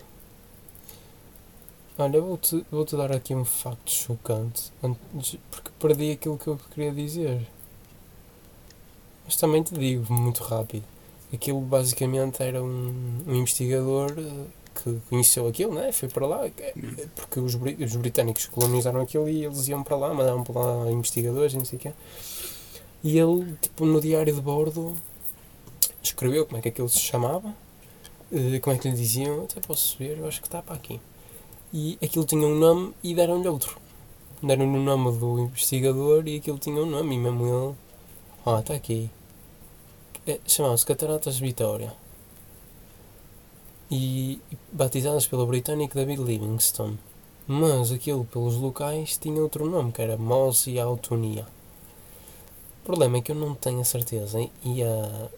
Olha, 1.98 2.20
vou-te 2.20 2.64
vou 2.70 2.84
-te 2.84 2.96
dar 2.96 3.12
aqui 3.12 3.34
um 3.34 3.44
facto 3.44 3.90
chocante, 3.90 4.72
porque 5.50 5.70
perdi 5.80 6.12
aquilo 6.12 6.38
que 6.38 6.46
eu 6.46 6.58
queria 6.70 6.92
dizer. 6.92 7.46
Mas 9.24 9.36
também 9.36 9.62
te 9.62 9.74
digo, 9.74 10.12
muito 10.12 10.42
rápido. 10.42 10.84
Aquilo 11.32 11.60
basicamente 11.60 12.42
era 12.42 12.62
um, 12.62 13.24
um 13.26 13.34
investigador 13.34 14.14
eh, 14.16 14.46
que 14.82 14.98
conheceu 15.08 15.46
aquilo, 15.48 15.74
né? 15.74 15.90
foi 15.92 16.08
para 16.08 16.26
lá, 16.26 16.48
que- 16.48 17.06
porque 17.16 17.40
os, 17.40 17.54
os 17.54 17.96
britânicos 17.96 18.46
colonizaram 18.46 19.00
aquilo 19.00 19.28
e 19.28 19.44
eles 19.44 19.66
iam 19.68 19.82
para 19.82 19.96
lá, 19.96 20.14
mandavam 20.14 20.44
para 20.44 20.60
lá 20.60 20.90
investigadores 20.90 21.52
e 21.52 21.56
não 21.58 21.64
sei 21.64 21.78
o 21.78 21.82
quê. 21.82 21.92
E 23.02 23.18
ele, 23.18 23.56
tipo, 23.60 23.84
no 23.84 24.00
diário 24.00 24.34
de 24.34 24.40
bordo, 24.40 24.94
escreveu 26.02 26.46
como 26.46 26.58
é 26.58 26.62
que 26.62 26.68
aquilo 26.68 26.88
se 26.88 26.98
chamava, 27.00 27.54
eh, 28.32 28.58
como 28.60 28.74
é 28.74 28.78
que 28.78 28.88
lhe 28.88 28.96
diziam, 28.96 29.44
até 29.44 29.60
posso 29.60 29.96
ver, 29.98 30.18
eu 30.18 30.26
acho 30.26 30.40
que 30.40 30.46
está 30.48 30.62
para 30.62 30.74
aqui. 30.74 31.00
E 31.72 31.98
aquilo 32.02 32.24
tinha 32.24 32.46
um 32.46 32.58
nome 32.58 32.94
e 33.02 33.14
deram-lhe 33.14 33.48
outro. 33.48 33.78
Deram-lhe 34.42 34.78
o 34.78 34.82
nome 34.82 35.16
do 35.18 35.38
investigador 35.40 36.26
e 36.26 36.36
aquilo 36.36 36.58
tinha 36.58 36.80
um 36.80 36.86
nome 36.86 37.14
e 37.16 37.18
mesmo 37.18 37.44
ele. 37.46 37.74
Ah, 38.46 38.60
está 38.60 38.74
aqui. 38.74 39.10
É, 40.26 40.38
Chamava-se 40.46 40.86
Cataratas 40.86 41.38
Vitória. 41.38 41.92
E 43.90 44.40
batizadas 44.72 45.26
pelo 45.26 45.46
britânico 45.46 45.94
David 45.94 46.22
Livingstone. 46.22 46.98
Mas 47.46 47.90
aquilo 47.90 48.24
pelos 48.26 48.56
locais 48.56 49.16
tinha 49.16 49.40
outro 49.40 49.68
nome, 49.68 49.90
que 49.90 50.02
era 50.02 50.18
Mosi 50.18 50.78
Autonia. 50.78 51.46
O 52.82 52.84
problema 52.84 53.16
é 53.18 53.20
que 53.22 53.32
eu 53.32 53.36
não 53.36 53.54
tenho 53.54 53.80
a 53.80 53.84
certeza 53.84 54.38
e, 54.62 54.82
a, 54.82 55.28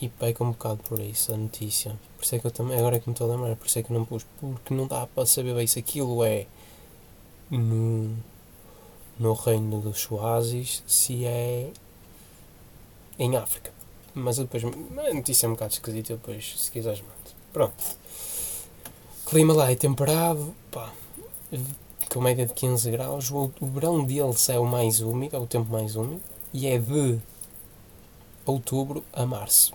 e 0.00 0.08
peca 0.08 0.42
um 0.42 0.50
bocado 0.50 0.82
por 0.82 0.98
isso 0.98 1.32
a 1.32 1.36
notícia. 1.36 1.96
Por 2.16 2.24
isso 2.24 2.34
é 2.34 2.38
que 2.40 2.46
eu 2.46 2.50
também, 2.50 2.78
agora 2.78 2.96
é 2.96 3.00
que 3.00 3.08
me 3.08 3.12
estou 3.12 3.30
a 3.30 3.34
lembrar, 3.34 3.54
por 3.54 3.66
isso 3.66 3.78
é 3.78 3.82
que 3.82 3.92
não 3.92 4.04
pus, 4.04 4.26
porque 4.40 4.74
não 4.74 4.88
dá 4.88 5.06
para 5.06 5.24
saber 5.24 5.54
bem 5.54 5.66
se 5.66 5.78
aquilo 5.78 6.24
é 6.24 6.46
no, 7.50 8.16
no 9.18 9.34
reino 9.34 9.80
dos 9.80 10.10
Oásis, 10.10 10.82
se 10.86 11.24
é 11.24 11.70
em 13.18 13.36
África. 13.36 13.72
Mas 14.14 14.36
depois, 14.36 14.64
a 14.64 15.14
notícia 15.14 15.46
é 15.46 15.48
um 15.48 15.52
bocado 15.52 15.74
esquisita, 15.74 16.14
depois, 16.14 16.54
se 16.58 16.70
quiseres, 16.70 17.00
mando. 17.00 17.21
Pronto. 17.52 17.84
Clima 19.26 19.54
lá 19.54 19.70
é 19.70 19.74
temperado, 19.74 20.54
pá, 20.70 20.92
com 22.12 22.20
média 22.20 22.46
de 22.46 22.52
15 22.52 22.90
graus. 22.90 23.30
O, 23.30 23.50
o 23.60 23.66
verão 23.66 24.04
deles 24.04 24.48
é 24.48 24.58
o 24.58 24.66
mais 24.66 25.00
úmido, 25.00 25.36
é 25.36 25.38
o 25.38 25.46
tempo 25.46 25.70
mais 25.70 25.96
úmido, 25.96 26.20
e 26.52 26.66
é 26.66 26.78
de 26.78 27.18
outubro 28.44 29.04
a 29.12 29.24
março. 29.24 29.72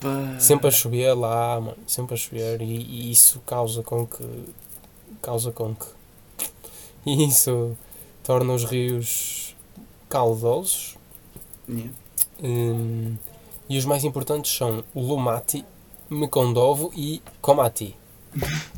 Pá. 0.00 0.38
Sempre 0.38 0.68
a 0.68 0.70
chover 0.70 1.14
lá, 1.14 1.60
mano, 1.60 1.78
sempre 1.86 2.14
a 2.14 2.16
chover 2.16 2.60
e, 2.60 2.64
e 2.64 3.10
isso 3.10 3.40
causa 3.46 3.82
com 3.82 4.06
que 4.06 4.24
causa 5.20 5.52
com 5.52 5.74
que 5.74 5.86
e 7.06 7.24
isso 7.28 7.76
torna 8.24 8.52
os 8.52 8.64
rios 8.64 9.54
caudosos 10.08 10.96
Yeah. 11.68 11.92
hum, 12.42 13.16
e 13.68 13.78
os 13.78 13.84
mais 13.84 14.04
importantes 14.04 14.54
são 14.54 14.84
o 14.92 15.00
Lumati, 15.00 15.64
Mekondovo 16.12 16.92
e 16.94 17.22
Komati 17.40 17.96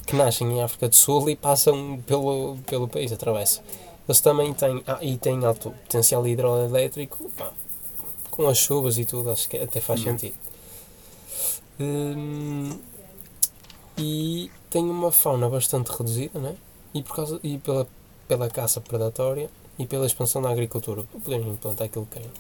que 0.06 0.16
nascem 0.16 0.50
em 0.50 0.62
África 0.62 0.88
do 0.88 0.94
Sul 0.94 1.30
e 1.30 1.36
passam 1.36 2.02
pelo, 2.06 2.56
pelo 2.66 2.88
país, 2.88 3.12
atravessa. 3.12 3.62
Eles 4.08 4.20
também 4.20 4.52
têm, 4.52 4.82
ah, 4.86 4.98
e 5.00 5.16
têm 5.16 5.44
alto 5.44 5.70
potencial 5.70 6.26
hidroelétrico, 6.26 7.30
pá, 7.36 7.52
com 8.30 8.48
as 8.48 8.58
chuvas 8.58 8.98
e 8.98 9.04
tudo, 9.04 9.30
acho 9.30 9.48
que 9.48 9.56
até 9.56 9.80
faz 9.80 10.00
Hum. 10.00 10.04
sentido. 10.04 10.34
Hum, 11.80 12.78
e 13.96 14.50
tem 14.70 14.84
uma 14.84 15.10
fauna 15.10 15.48
bastante 15.48 15.90
reduzida, 15.90 16.38
né? 16.38 16.54
E, 16.92 17.02
por 17.02 17.16
causa, 17.16 17.40
e 17.42 17.58
pela, 17.58 17.86
pela 18.28 18.48
caça 18.50 18.80
predatória 18.80 19.48
e 19.78 19.86
pela 19.86 20.06
expansão 20.06 20.42
da 20.42 20.50
agricultura, 20.50 21.02
para 21.04 21.20
poderem 21.20 21.48
implantar 21.48 21.86
aquilo 21.86 22.06
que 22.06 22.18
querem. 22.18 22.30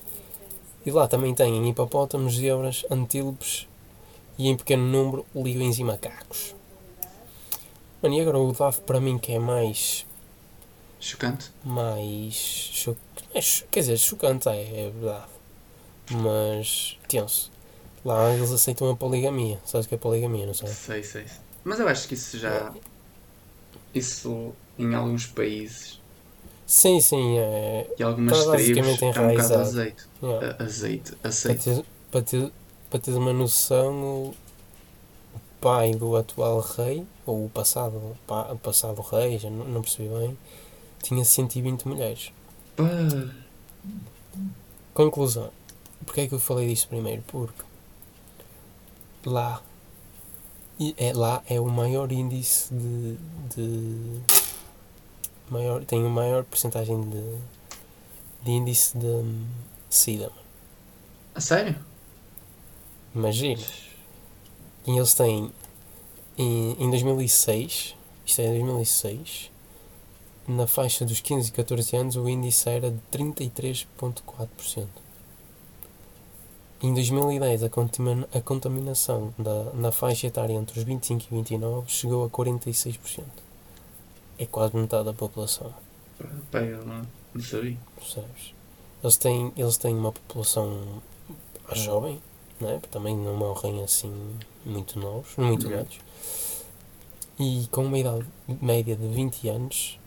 E 0.84 0.90
lá 0.90 1.08
também 1.08 1.34
têm 1.34 1.68
hipopótamos, 1.68 2.36
zebras, 2.36 2.84
antílopes 2.90 3.66
e 4.38 4.48
em 4.48 4.56
pequeno 4.56 4.84
número 4.86 5.26
leões 5.34 5.78
e 5.78 5.84
macacos. 5.84 6.54
Mano, 8.02 8.14
e 8.14 8.20
agora 8.20 8.38
o 8.38 8.52
dado 8.52 8.80
para 8.82 9.00
mim 9.00 9.18
que 9.18 9.32
é 9.32 9.38
mais. 9.38 10.06
Chocante. 11.00 11.50
mais. 11.64 12.34
Cho... 12.34 12.96
é 13.34 13.40
cho- 13.40 13.64
quer 13.70 13.80
dizer, 13.80 13.96
chocante 13.98 14.48
é, 14.48 14.86
é 14.86 14.90
verdade. 14.90 15.28
Mas. 16.10 16.98
tenso. 17.08 17.50
Lá 18.04 18.30
eles 18.34 18.52
aceitam 18.52 18.90
a 18.90 18.96
poligamia. 18.96 19.58
Sabes 19.64 19.86
o 19.86 19.88
que 19.88 19.94
é 19.94 19.98
poligamia, 19.98 20.46
não 20.46 20.54
sabes? 20.54 20.74
Sei, 20.76 21.02
sei. 21.02 21.24
Mas 21.62 21.80
eu 21.80 21.88
acho 21.88 22.06
que 22.08 22.14
isso 22.14 22.38
já. 22.38 22.72
Isso 23.94 24.52
em 24.78 24.94
alguns 24.94 25.26
países 25.26 26.00
Sim, 26.66 27.00
sim, 27.00 27.38
é. 27.38 27.86
e 27.98 28.02
algumas 28.02 28.38
Está 28.38 28.52
tribos 28.56 28.86
basicamente 28.86 29.04
é 29.04 29.06
um 29.06 29.10
enraizado. 29.30 29.60
azeite. 29.60 30.04
é. 30.22 30.26
A- 30.26 30.64
Azeite. 30.64 31.12
Para 31.22 31.54
ter, 31.54 31.84
para, 32.10 32.22
ter, 32.22 32.52
para 32.94 33.00
teres 33.00 33.18
uma 33.18 33.32
noção, 33.32 33.92
o 34.26 34.34
pai 35.60 35.96
do 35.96 36.14
atual 36.16 36.60
rei, 36.60 37.04
ou 37.26 37.46
o 37.46 37.50
passado, 37.50 37.96
o 37.96 38.16
pa- 38.24 38.52
o 38.52 38.56
passado 38.56 39.02
rei, 39.02 39.36
já 39.36 39.50
não, 39.50 39.64
não 39.64 39.82
percebi 39.82 40.08
bem, 40.08 40.38
tinha 41.02 41.24
120 41.24 41.88
mulheres. 41.88 42.30
Pá. 42.76 42.84
Conclusão. 44.94 45.50
Porquê 46.06 46.20
é 46.20 46.28
que 46.28 46.34
eu 46.36 46.38
falei 46.38 46.68
disto 46.68 46.86
primeiro? 46.86 47.20
Porque 47.26 47.64
lá, 49.26 49.60
é, 50.96 51.12
lá 51.12 51.42
é 51.48 51.58
o 51.58 51.66
maior 51.66 52.12
índice 52.12 52.72
de. 52.72 53.16
de 53.56 54.20
maior, 55.50 55.84
tem 55.84 56.04
o 56.04 56.10
maior 56.10 56.44
porcentagem 56.44 57.10
de, 57.10 57.38
de 58.44 58.50
índice 58.52 58.96
de 58.96 59.04
hum, 59.04 59.46
SIDA. 59.90 60.30
A 61.34 61.40
sério? 61.40 61.74
Imagina. 63.14 63.62
E 64.86 64.90
eles 64.96 65.14
têm 65.14 65.50
em, 66.36 66.72
em 66.78 66.90
2006, 66.90 67.94
isto 68.26 68.40
é 68.40 68.48
2006, 68.48 69.50
na 70.46 70.66
faixa 70.66 71.04
dos 71.06 71.20
15 71.20 71.48
e 71.48 71.52
14 71.52 71.96
anos 71.96 72.16
o 72.16 72.28
índice 72.28 72.68
era 72.68 72.90
de 72.90 72.98
33,4%. 73.12 74.86
Em 76.82 76.92
2010 76.92 77.62
a, 77.62 77.70
contamina- 77.70 78.28
a 78.34 78.40
contaminação 78.42 79.32
da, 79.38 79.72
na 79.72 79.90
faixa 79.90 80.26
etária 80.26 80.52
entre 80.52 80.78
os 80.78 80.84
25 80.84 81.22
e 81.30 81.34
29 81.36 81.90
chegou 81.90 82.24
a 82.24 82.28
46%. 82.28 83.22
É 84.38 84.44
quase 84.44 84.76
metade 84.76 85.04
da 85.04 85.12
população, 85.14 85.72
eu 86.52 86.84
não, 86.84 87.06
não 87.32 87.42
sabia. 87.42 87.78
percebes? 87.96 88.52
Eles 89.02 89.16
têm, 89.16 89.52
eles 89.56 89.76
têm 89.78 89.94
uma 89.96 90.12
população 90.12 91.00
jovem, 91.72 92.20
é? 92.62 92.74
Porque 92.74 92.88
também 92.88 93.16
não 93.16 93.36
morrem 93.36 93.82
assim 93.82 94.12
muito 94.64 94.98
novos, 94.98 95.36
muito 95.36 95.64
Uhum. 95.64 95.70
velhos. 95.70 95.98
E 97.38 97.66
com 97.72 97.84
uma 97.84 97.98
idade 97.98 98.24
média 98.62 98.94
de 98.94 99.06
20 99.08 99.48
anos, 99.48 99.98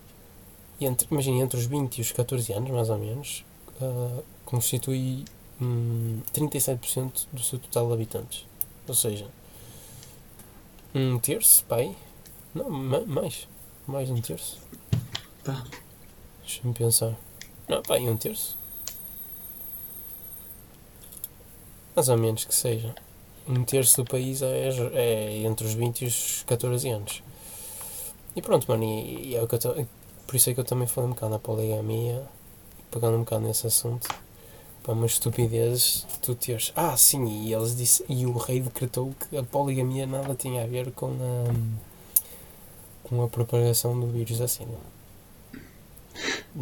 entre, 0.79 1.07
imagina, 1.11 1.43
entre 1.43 1.59
os 1.59 1.65
20 1.65 1.97
e 1.97 2.01
os 2.01 2.11
14 2.11 2.53
anos, 2.53 2.69
mais 2.71 2.89
ou 2.89 2.97
menos, 2.97 3.43
ah, 3.81 4.21
constitui 4.45 5.25
hum, 5.61 6.21
37% 6.33 7.27
do 7.33 7.41
seu 7.43 7.59
total 7.59 7.87
de 7.87 7.93
habitantes. 7.93 8.45
Ou 8.87 8.93
seja, 8.93 9.27
um 10.95 11.19
terço, 11.19 11.63
pai? 11.65 11.95
Não, 12.55 12.69
ma- 12.69 13.01
mais. 13.01 13.47
Mais 13.85 14.07
de 14.07 14.13
um 14.13 14.21
terço. 14.21 14.57
Pá. 15.43 15.63
Deixa-me 16.41 16.73
pensar. 16.73 17.15
Não, 17.67 17.81
pá, 17.81 17.97
um 17.97 18.15
terço. 18.17 18.57
Mais 21.97 22.09
ou 22.09 22.17
menos 22.17 22.45
que 22.45 22.53
seja. 22.53 22.93
Um 23.47 23.63
terço 23.63 24.03
do 24.03 24.07
país 24.07 24.43
é, 24.43 24.69
é 24.93 25.37
entre 25.37 25.65
os 25.65 25.73
20 25.73 26.03
e 26.03 26.05
os 26.05 26.43
14 26.45 26.87
anos. 26.89 27.23
E 28.35 28.41
pronto, 28.41 28.69
mano, 28.69 28.83
e, 28.83 29.29
e 29.29 29.35
é 29.35 29.41
o 29.41 29.47
que 29.47 29.55
eu 29.55 29.59
tô, 29.59 29.73
por 30.27 30.35
isso 30.35 30.47
é 30.47 30.53
que 30.53 30.59
eu 30.59 30.63
também 30.63 30.87
falei 30.87 31.09
um 31.09 31.13
bocado 31.13 31.31
na 31.31 31.39
poligamia, 31.39 32.21
pegando 32.91 33.17
um 33.17 33.21
bocado 33.21 33.47
nesse 33.47 33.65
assunto. 33.65 34.07
Pá, 34.83 34.93
uma 34.93 35.07
estupidez 35.07 36.05
tu 36.21 36.35
teres. 36.35 36.71
Ah, 36.75 36.95
sim, 36.95 37.25
e 37.25 37.51
eles 37.51 37.75
disse, 37.75 38.05
e 38.07 38.27
o 38.27 38.37
rei 38.37 38.59
decretou 38.59 39.15
que 39.19 39.35
a 39.35 39.41
poligamia 39.41 40.05
nada 40.05 40.35
tinha 40.35 40.65
a 40.65 40.67
ver 40.67 40.91
com 40.91 41.07
a, 41.07 43.09
com 43.09 43.23
a 43.23 43.27
propagação 43.27 43.99
do 43.99 44.05
vírus 44.05 44.37
SIDA. 44.51 44.77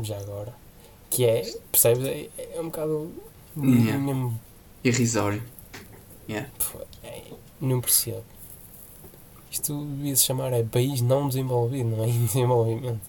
Já 0.01 0.17
agora. 0.17 0.53
Que 1.09 1.25
é, 1.25 1.41
percebes? 1.73 2.07
É, 2.07 2.29
é 2.55 2.61
um 2.61 2.67
bocado. 2.67 3.11
Yeah. 3.57 3.97
mesmo 3.97 4.39
Irrisório. 4.85 5.41
Pô, 6.59 6.79
é, 7.03 7.23
não 7.59 7.81
percebo. 7.81 8.23
Isto 9.51 9.83
devia 9.85 10.15
se 10.15 10.25
chamar 10.25 10.53
é 10.53 10.63
país 10.63 11.01
não 11.01 11.27
desenvolvido, 11.27 11.89
não 11.89 12.03
é 12.03 12.07
em 12.07 12.21
desenvolvimento. 12.25 13.01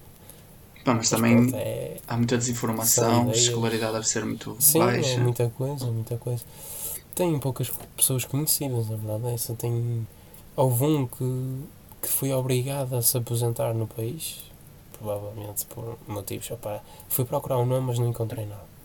Pá, 0.85 0.95
mas 0.95 0.97
Mas 0.97 1.11
também 1.11 1.37
pronto, 1.37 1.55
é, 1.57 1.97
há 2.07 2.17
muita 2.17 2.39
desinformação, 2.39 3.29
a 3.29 3.33
escolaridade 3.33 3.93
deve 3.93 4.09
ser 4.09 4.25
muito 4.25 4.57
sim, 4.59 4.79
baixa. 4.79 5.11
é 5.11 5.19
muita 5.19 5.51
coisa, 5.51 5.87
muita 5.87 6.17
coisa. 6.17 6.45
Tem 7.15 7.39
poucas 7.39 7.71
pessoas 7.97 8.25
conhecidas, 8.25 8.91
a 8.91 8.97
verdade 8.97 9.27
é 9.27 9.35
essa. 9.35 9.55
Tem, 9.55 10.07
houve 10.55 10.85
um 10.85 11.07
que, 11.07 11.63
que 12.01 12.09
foi 12.09 12.33
obrigado 12.33 12.95
a 12.95 13.03
se 13.03 13.19
aposentar 13.19 13.75
no 13.75 13.87
país, 13.87 14.45
provavelmente 14.97 15.67
por 15.67 15.99
motivos. 16.07 16.51
Opá, 16.53 16.81
fui 17.09 17.25
procurar 17.25 17.59
um 17.59 17.67
nome, 17.67 17.89
mas 17.89 17.99
não 17.99 18.09
encontrei 18.09 18.47
nada. 18.47 18.76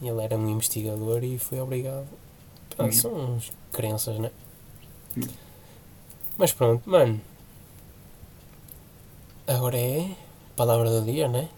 Ele 0.00 0.22
era 0.22 0.36
um 0.36 0.48
investigador 0.48 1.24
e 1.24 1.38
foi 1.38 1.60
obrigado. 1.60 2.06
Pá, 2.76 2.84
Hum. 2.84 2.92
são 2.92 3.12
uns 3.36 3.50
crenças, 3.72 4.18
né? 4.18 4.30
Hum. 5.16 5.22
Mas 6.36 6.52
pronto, 6.52 6.88
mano. 6.88 7.20
Agora 9.46 9.76
é 9.78 10.10
palavra 10.54 10.88
do 10.90 11.02
dia, 11.04 11.26
né? 11.26 11.48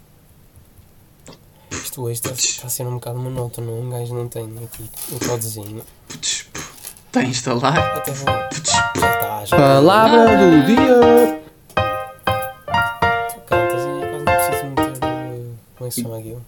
Isto 1.71 2.03
hoje 2.03 2.15
está 2.15 2.31
está 2.31 2.67
a 2.67 2.71
ser 2.71 2.87
um 2.87 2.95
bocado 2.95 3.19
monótono. 3.19 3.73
Um 3.81 3.91
gajo 3.91 4.15
não 4.15 4.29
tem 4.29 4.45
aqui 4.65 4.89
o 5.13 5.19
codezinho. 5.29 5.85
Está 6.11 7.21
a 7.21 7.25
instalar? 7.25 7.79
Até 7.97 8.13
vou. 8.13 8.27
Já 8.27 8.93
está, 8.95 9.45
já. 9.45 9.57
Palavra 9.57 10.27
do 10.39 10.67
dia. 10.67 11.41
Tu 13.35 13.41
cantas 13.47 13.83
e 13.83 14.01
quase 14.01 14.15
não 14.17 14.25
preciso 14.25 14.67
meter. 14.67 15.01
Como 15.77 15.87
é 15.87 15.89
que 15.89 15.91
se 15.95 16.03
chama 16.03 16.19
aquilo? 16.19 16.45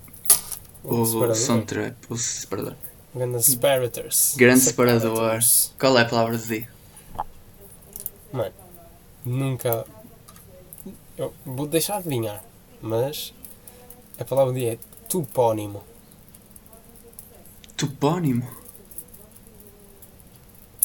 O 0.85 1.07
separador. 1.07 1.37
soundtrap, 1.37 1.97
o 2.09 2.17
separador. 2.17 2.75
Grande 3.15 3.43
separators. 3.43 4.35
Grande 4.37 4.61
separador. 4.61 5.39
Qual 5.79 5.99
é 5.99 6.03
a 6.03 6.05
palavra 6.05 6.37
do 6.37 6.45
dia? 6.45 6.69
Mano, 8.33 8.53
nunca. 9.25 9.87
Eu 11.17 11.33
vou 11.45 11.67
deixar 11.67 11.95
de 11.95 12.09
adivinhar, 12.09 12.43
mas 12.81 13.33
a 14.19 14.25
palavra 14.25 14.53
do 14.53 14.59
dia 14.59 14.75
é 14.75 14.79
topónimo. 15.09 15.85
Topónimo. 17.77 18.49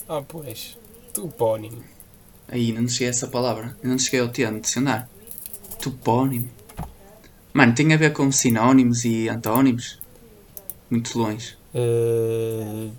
Ah, 0.07 0.21
pois. 0.27 0.77
Topónimo. 1.13 1.83
Aí, 2.47 2.71
não 2.71 2.87
cheguei 2.87 3.07
a 3.07 3.09
essa 3.09 3.27
palavra. 3.27 3.77
Eu 3.83 3.89
não 3.89 3.99
cheguei 3.99 4.19
ao 4.19 4.29
T 4.29 4.49
no 4.49 4.59
dicionário. 4.59 5.07
Topónimo. 5.81 6.49
Mano, 7.57 7.73
tem 7.73 7.91
a 7.91 7.97
ver 7.97 8.13
com 8.13 8.31
sinónimos 8.31 9.03
e 9.03 9.27
antónimos? 9.27 9.99
Muito 10.91 11.17
longe. 11.17 11.57
Uh, 11.73 12.91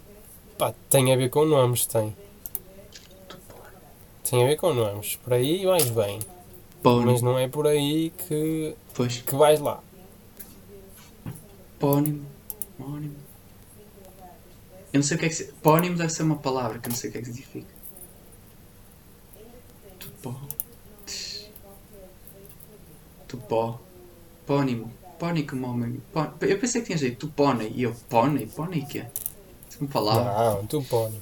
pá, 0.59 0.75
tem 0.91 1.13
a 1.13 1.17
ver 1.17 1.31
com 1.31 1.45
nomes, 1.45 1.87
tem. 1.87 2.13
Tem 4.29 4.43
a 4.43 4.47
ver 4.49 4.57
com 4.57 4.75
nomes. 4.75 5.15
Por 5.15 5.35
aí 5.35 5.65
vais 5.65 5.89
bem. 5.91 6.19
Pónimo. 6.83 7.13
Mas 7.13 7.23
não 7.23 7.39
é 7.39 7.47
por 7.47 7.69
aí 7.69 8.13
que, 8.27 8.75
Pois. 8.95 9.19
que 9.19 9.37
vais 9.37 9.61
lá. 9.61 9.81
Pónimo. 11.79 12.27
Pónimo. 12.77 13.15
Eu 14.93 14.99
não 14.99 15.03
sei 15.05 15.19
o 15.19 15.21
que 15.21 15.27
é 15.27 15.29
que. 15.29 15.45
Pónimo 15.63 15.97
deve 15.97 16.11
ser 16.11 16.25
uma 16.25 16.37
palavra 16.37 16.81
que 16.81 16.89
eu 16.89 16.91
não 16.91 16.97
sei 16.97 17.11
o 17.11 17.13
que 17.13 17.19
é 17.19 17.21
que 17.21 17.29
significa. 17.29 17.69
Tupó. 20.01 20.35
Tupó. 23.29 23.88
Pónimo. 24.49 24.91
Pónimo 25.19 25.47
como 25.47 25.67
homem. 25.69 26.01
Pó- 26.13 26.33
Eu 26.41 26.59
pensei 26.59 26.81
que 26.81 26.87
tinha 26.87 26.97
jeito. 26.99 27.27
Tupónei. 27.27 27.71
E 27.77 27.83
eu? 27.83 27.95
Pónei 28.09 28.47
o 28.47 28.87
quê? 28.87 29.05
Isso 29.69 29.79
é 29.79 29.83
uma 29.83 29.89
palavra? 29.91 30.55
Não, 30.55 30.67
tu 30.67 30.83
pode. 30.89 31.17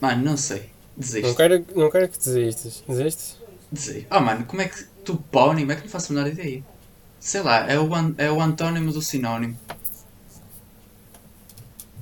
Mano, 0.00 0.24
não 0.24 0.36
sei. 0.36 0.60
Não 0.62 0.66
Desisto. 0.96 1.34
quero, 1.34 1.64
não 1.76 1.90
quero 1.90 2.08
que 2.08 2.18
desistas. 2.18 2.82
Desistes? 2.88 3.36
Desisto. 3.70 4.06
Ah, 4.08 4.20
mano, 4.20 4.46
como 4.46 4.62
é 4.62 4.68
que. 4.68 4.82
Tupónimo? 5.04 5.72
É 5.72 5.76
que 5.76 5.82
não 5.82 5.90
faço 5.90 6.12
a 6.12 6.16
menor 6.16 6.30
ideia. 6.30 6.64
Sei 7.20 7.42
lá, 7.42 7.70
é 7.70 7.78
o, 7.78 7.94
an- 7.94 8.14
é 8.16 8.30
o 8.32 8.40
antónimo 8.40 8.92
do 8.92 9.02
sinónimo. 9.02 9.58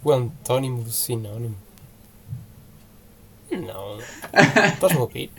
O 0.04 0.12
antónimo 0.12 0.84
do 0.84 0.92
sinónimo? 0.92 1.56
Não. 3.50 3.98
Estás-me 4.72 4.98
a 4.98 5.00
ouvir? 5.00 5.32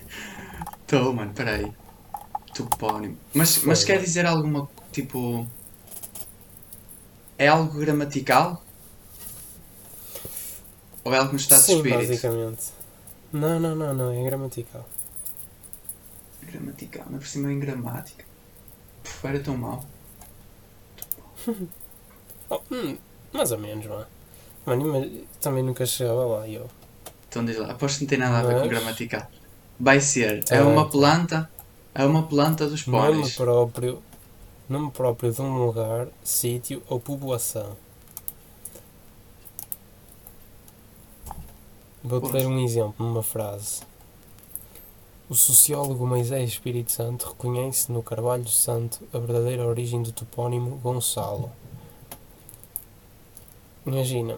Tô, 0.86 1.14
mano, 1.14 1.32
peraí. 1.34 1.72
Topónimo. 2.54 3.18
Mas, 3.34 3.64
mas 3.64 3.84
quer 3.86 4.02
dizer 4.02 4.26
alguma. 4.26 4.68
Tipo. 4.92 5.48
É 7.38 7.48
algo 7.48 7.80
gramatical? 7.80 8.64
Ou 11.04 11.14
é 11.14 11.18
algo 11.18 11.32
no 11.32 11.38
estado 11.40 11.60
de 11.62 11.66
Sim, 11.66 11.76
espírito? 11.78 11.98
basicamente. 12.08 12.64
Não, 13.32 13.60
não, 13.60 13.76
não, 13.76 13.94
não. 13.94 14.12
É 14.12 14.24
gramatical. 14.24 14.86
Gramatical, 16.44 17.06
não 17.10 17.18
é 17.18 17.20
por 17.20 17.28
cima 17.28 17.52
em 17.52 17.60
gramática. 17.60 18.26
Puf, 19.04 19.28
era 19.28 19.40
tão 19.40 19.58
mau. 19.58 19.86
Oh, 22.52 22.60
hum, 22.72 22.98
mais 23.32 23.52
ou 23.52 23.60
menos, 23.60 23.86
mano. 23.86 24.08
Mano, 24.66 24.92
mas 24.92 25.08
também 25.40 25.62
nunca 25.62 25.86
chegava 25.86 26.26
lá, 26.26 26.50
eu. 26.50 26.68
Então 27.30 27.46
diz 27.46 27.58
lá, 27.58 27.70
aposto 27.72 28.00
que 28.00 28.06
não 28.06 28.10
tem 28.10 28.18
nada 28.18 28.40
a 28.40 28.42
ver 28.42 28.60
com 28.60 28.68
gramatical. 28.68 29.28
Vai 29.80 30.02
ser. 30.02 30.44
Tá 30.44 30.56
é 30.56 30.62
uma 30.64 30.90
planta. 30.90 31.48
É 31.94 32.04
uma 32.04 32.24
planta 32.24 32.68
dos 32.68 32.88
Nome 32.88 33.14
póneis. 33.14 33.36
próprio, 33.36 34.02
nome 34.70 34.92
próprio 34.92 35.32
de 35.32 35.42
um 35.42 35.66
lugar, 35.66 36.08
sítio 36.24 36.84
ou 36.88 37.00
povoação. 37.00 37.76
Vou-te 42.04 42.32
dar 42.32 42.46
um 42.46 42.60
exemplo 42.60 43.04
numa 43.04 43.24
frase. 43.24 43.82
O 45.28 45.34
sociólogo 45.34 46.06
Moisés 46.06 46.52
Espírito 46.52 46.92
Santo 46.92 47.30
reconhece 47.30 47.92
no 47.92 48.04
Carvalho 48.04 48.48
Santo 48.48 49.00
a 49.12 49.18
verdadeira 49.18 49.66
origem 49.66 50.04
do 50.04 50.12
topónimo 50.12 50.78
Gonçalo. 50.78 51.52
Imagina. 53.86 54.38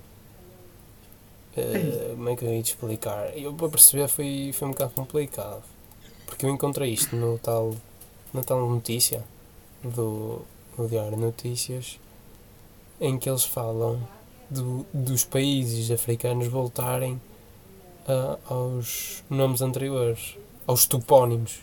eh, 1.57 2.11
como 2.15 2.29
é 2.29 2.35
que 2.37 2.45
eu 2.45 2.53
ia 2.53 2.63
te 2.63 2.71
explicar? 2.71 3.37
Eu 3.37 3.53
para 3.53 3.67
perceber 3.69 4.07
foi, 4.07 4.51
foi 4.53 4.67
um 4.69 4.71
bocado 4.71 4.93
complicado. 4.93 5.63
Porque 6.25 6.45
eu 6.45 6.49
encontrei 6.49 6.93
isto 6.93 7.15
no 7.17 7.37
tal, 7.37 7.75
na 8.33 8.41
tal 8.43 8.65
notícia 8.69 9.23
do, 9.83 10.41
do 10.77 10.87
Diário 10.87 11.11
de 11.15 11.21
Notícias 11.21 11.99
em 12.99 13.17
que 13.17 13.29
eles 13.29 13.43
falam 13.43 13.99
do, 14.49 14.85
dos 14.93 15.23
países 15.25 15.89
africanos 15.91 16.47
voltarem 16.47 17.19
a- 18.07 18.37
aos 18.53 19.23
nomes 19.29 19.61
anteriores, 19.61 20.37
aos 20.67 20.85
topónimos. 20.85 21.59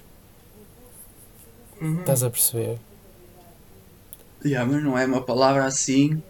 Uhum. 1.80 2.00
Estás 2.00 2.22
a 2.22 2.30
perceber? 2.30 2.78
Yeah, 4.44 4.64
mas 4.70 4.82
não 4.82 4.96
é 4.96 5.04
uma 5.06 5.22
palavra 5.22 5.64
assim. 5.64 6.22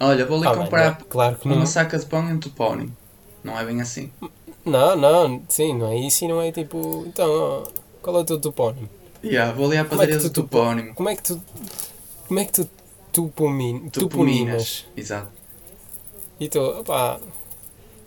Olha, 0.00 0.26
vou 0.26 0.38
ali 0.38 0.46
Ah, 0.48 0.54
comprar 0.56 0.98
não, 0.98 1.06
claro 1.08 1.36
que 1.36 1.48
não. 1.48 1.56
uma 1.56 1.66
saca 1.66 1.98
de 1.98 2.06
pão 2.06 2.28
e 2.28 2.32
um 2.32 2.38
topónimo. 2.40 2.96
Não 3.44 3.58
é 3.58 3.64
bem 3.64 3.80
assim. 3.80 4.10
Não, 4.64 4.96
não, 4.96 5.42
sim, 5.48 5.74
não 5.76 5.88
é 5.88 5.96
isso 5.98 6.24
e 6.24 6.28
não 6.28 6.40
é 6.40 6.52
tipo. 6.52 7.04
Então, 7.06 7.64
qual 8.00 8.16
é 8.18 8.20
o 8.20 8.24
teu 8.24 8.40
topónimo? 8.40 8.88
Yeah, 9.24 9.52
vou 9.52 9.66
ali 9.66 9.76
à 9.76 9.84
padaria 9.84 10.18
do 10.18 10.30
topónimo. 10.30 10.94
Como 10.94 11.08
é 11.08 11.16
que 11.16 11.22
tu. 11.22 11.42
Como 12.26 12.40
é 12.40 12.44
que 12.44 12.52
tu 12.52 12.68
tupomin, 13.12 13.88
tuponinas? 13.90 14.86
Exato. 14.96 15.28
E 16.40 16.48
tu, 16.48 16.60
opá, 16.60 17.20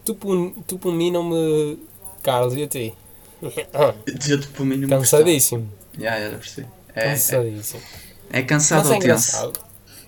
tupon, 0.04 0.52
tupominam-me 0.68 1.80
Carlos 2.24 2.56
e 2.56 2.64
a 2.64 2.68
ti. 2.68 2.94
Já 4.22 4.38
topomino 4.38 4.90
Cansadíssimo. 4.90 5.70
Já, 5.98 6.20
já 6.20 6.38
percebi. 6.38 6.68
É, 6.96 7.06
é, 7.06 7.10
Cansadíssimo. 7.12 7.82
é 8.32 8.42
cansado 8.42 8.92
é 8.92 8.96
ou 8.96 9.00
tenso? 9.00 9.54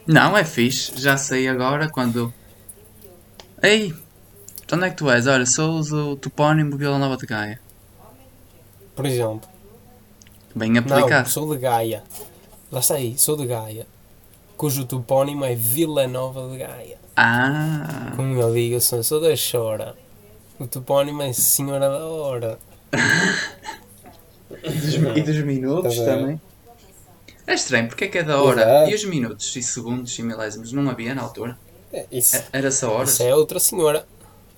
Não, 0.05 0.37
é 0.37 0.43
fixe. 0.43 0.99
Já 0.99 1.17
sei 1.17 1.47
agora 1.47 1.89
quando. 1.89 2.33
Ei! 3.61 3.93
de 4.67 4.75
Onde 4.75 4.85
é 4.85 4.89
que 4.89 4.97
tu 4.97 5.09
és? 5.09 5.27
Olha, 5.27 5.45
sou 5.45 5.81
do 5.81 6.17
topónimo 6.17 6.77
Vila 6.77 6.97
Nova 6.97 7.15
de 7.15 7.25
Gaia. 7.25 7.59
Por 8.95 9.05
exemplo, 9.05 9.41
Bem 10.57 10.71
não, 10.71 10.79
aplicado. 10.81 11.29
sou 11.29 11.53
de 11.53 11.59
Gaia. 11.61 12.03
Lá 12.71 12.79
está 12.79 12.95
aí, 12.95 13.17
sou 13.17 13.37
de 13.37 13.45
Gaia. 13.45 13.85
Cujo 14.57 14.85
topónimo 14.85 15.45
é 15.45 15.55
Vila 15.55 16.07
Nova 16.07 16.49
de 16.49 16.57
Gaia. 16.57 16.97
Ah! 17.15 18.11
Como 18.15 18.39
eu 18.39 18.53
digo, 18.53 18.79
sou, 18.81 19.03
sou 19.03 19.21
da 19.21 19.29
Chora. 19.35 19.95
O 20.59 20.65
topónimo 20.67 21.21
é 21.21 21.31
Senhora 21.33 21.89
da 21.89 22.05
Hora. 22.05 22.57
E 24.63 25.21
dos 25.21 25.43
minutos 25.43 25.93
Estás 25.93 26.07
a 26.07 26.15
ver? 26.15 26.19
também. 26.21 26.41
É 27.45 27.53
estranho, 27.53 27.87
porque 27.87 28.05
é 28.05 28.07
que 28.07 28.17
é 28.17 28.23
da 28.23 28.41
hora? 28.41 28.61
Exato. 28.61 28.89
E 28.91 28.95
os 28.95 29.05
minutos 29.05 29.55
e 29.55 29.63
segundos 29.63 30.17
e 30.19 30.23
milésimos? 30.23 30.71
Não 30.73 30.89
havia 30.89 31.15
na 31.15 31.21
altura? 31.21 31.57
É, 31.93 32.05
Isso, 32.11 32.35
É- 32.35 32.45
Era 32.51 32.71
só 32.71 32.91
horas? 32.93 33.11
isso 33.11 33.23
é 33.23 33.33
outra 33.35 33.59
senhora. 33.59 34.05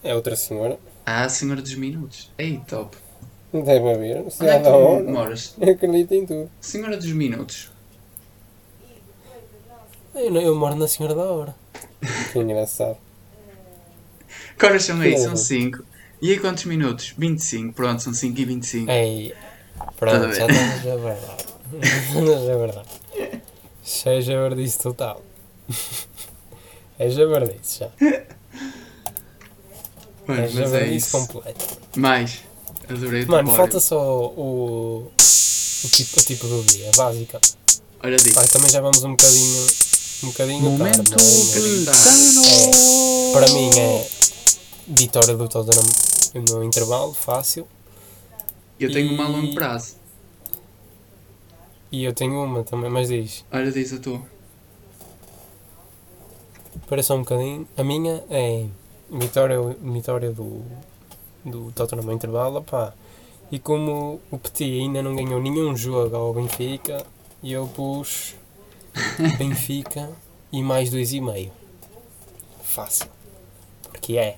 É 0.04 0.16
outra 0.16 0.36
senhora. 0.36 0.80
Ah, 1.06 1.24
a 1.26 1.30
senhora 1.30 1.62
dos 1.62 1.76
minutos. 1.76 2.32
Ei, 2.38 2.60
top. 2.68 2.96
Deve 3.52 3.92
haver. 3.92 4.18
Onde 4.18 4.28
é 4.28 4.30
Senhora 4.30 4.58
que 4.58 4.64
da 4.64 4.70
tu 4.72 4.76
Hora. 4.78 5.04
moras? 5.04 5.56
Eu 5.60 5.74
acredito 5.74 6.14
em 6.14 6.26
tudo. 6.26 6.52
Senhora 6.62 6.98
dos 6.98 7.12
minutos. 7.12 7.72
Eu, 10.14 10.32
não- 10.32 10.42
eu 10.42 10.56
moro 10.56 10.76
na 10.76 10.88
Senhora 10.88 11.16
da 11.16 11.24
Hora. 11.24 11.56
Que 12.32 12.40
engraçado. 12.40 12.98
Que 14.58 14.66
horas 14.66 14.84
são 14.84 15.00
aí? 15.02 15.14
São 15.14 15.22
legal. 15.22 15.38
5. 15.38 15.84
E 16.22 16.32
aí 16.32 16.40
quantos 16.40 16.66
minutos? 16.66 17.14
25. 17.18 17.74
Pronto, 17.74 18.02
são 18.04 18.14
5 18.14 18.40
e 18.40 18.46
25. 18.46 18.92
Ei, 18.92 19.34
pronto, 19.98 20.34
já 20.34 20.46
estamos 20.46 20.88
a 20.88 20.96
verdade. 20.98 21.46
Estamos 21.82 22.30
a 22.50 22.56
verdade. 22.58 22.88
Já 23.84 24.12
é 24.12 24.22
jabardice 24.22 24.78
total. 24.80 25.22
É 27.00 27.10
jabardice 27.10 27.80
já. 27.80 27.90
Mano, 30.28 30.42
É 30.42 30.42
mas 30.44 30.56
é 30.58 30.64
jabardice 30.64 30.96
isso. 30.96 31.12
completo. 31.28 31.78
Mais. 31.96 32.44
Adorei 32.90 33.24
o 33.24 33.28
Mano, 33.28 33.56
falta 33.56 33.80
só 33.80 34.00
o, 34.36 35.12
o, 35.84 35.88
tipo, 35.90 36.20
o 36.20 36.24
tipo 36.24 36.48
do 36.48 36.64
dia, 36.64 36.90
básica. 36.98 37.40
Olha 38.04 38.18
disso. 38.18 38.34
Pai, 38.36 38.48
também 38.48 38.70
já 38.70 38.82
vamos 38.82 39.04
um 39.04 39.12
bocadinho, 39.12 39.68
um 40.24 40.28
bocadinho 40.28 40.62
Momento 40.62 41.04
tarde, 41.04 41.24
é? 41.24 41.60
de 41.78 41.86
Tá. 41.86 41.92
treino! 41.92 43.32
Para 43.34 43.48
mim 43.54 43.70
é 43.80 44.08
vitória 44.88 45.36
do 45.38 45.48
Tottenham 45.48 45.84
no 46.50 46.64
intervalo, 46.64 47.14
fácil. 47.14 47.68
Eu 48.80 48.92
tenho 48.92 49.14
uma 49.14 49.26
a 49.26 49.30
E- 49.30 49.32
longo 49.34 49.54
prazo. 49.54 49.96
E 51.92 52.04
eu 52.04 52.14
tenho 52.14 52.42
uma 52.44 52.64
também, 52.64 52.90
mas 52.90 53.08
diz, 53.10 53.44
Olha 53.52 53.72
disso 53.72 53.96
a 53.96 54.00
tua. 54.00 54.22
para 56.88 57.04
só 57.04 57.16
um 57.16 57.20
bocadinho. 57.20 57.68
A 57.78 57.84
minha 57.84 58.24
é 58.30 58.66
vitória, 59.12 59.58
vitória 59.82 60.32
do, 60.32 60.64
do 61.50 61.72
Tottenham 61.72 62.04
no 62.06 62.14
intervalo, 62.14 62.62
pá. 62.64 62.94
E 63.52 63.58
como 63.60 64.20
o 64.32 64.38
Petit 64.38 64.80
ainda 64.82 65.02
não 65.02 65.16
ganhou 65.16 65.42
nenhum 65.42 65.76
jogo 65.76 66.16
ao 66.16 66.34
Benfica, 66.34 67.06
eu 67.44 67.68
pus 67.68 68.36
Benfica 69.38 70.10
e 70.52 70.62
mais 70.62 70.90
dois 70.92 71.14
e 71.14 71.22
meio. 71.22 71.52
Fácil. 72.64 73.08
Porque 73.84 74.18
é. 74.18 74.38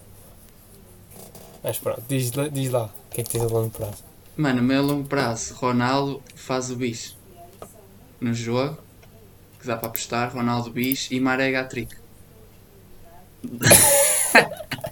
Mas 1.63 1.78
pronto, 1.78 2.02
diz, 2.08 2.32
lá- 2.34 2.47
diz 2.47 2.71
lá, 2.71 2.86
o 2.86 3.13
que 3.13 3.21
é 3.21 3.24
que 3.24 3.30
tens 3.30 3.43
a 3.43 3.47
longo 3.47 3.69
prazo? 3.69 4.04
Mano, 4.38 4.62
meu 4.63 4.82
longo 4.82 5.08
prazo. 5.08 5.54
Ronaldo 5.56 6.21
faz 6.36 6.71
o 6.71 6.76
bicho. 6.76 7.15
No 8.19 8.34
jogo. 8.34 8.78
Que 9.60 9.67
dá 9.67 9.76
para 9.78 9.89
apostar. 9.89 10.34
Ronaldo 10.34 10.71
bicho 10.71 11.13
e 11.13 11.19
Maré 11.19 11.62
trick 11.65 11.95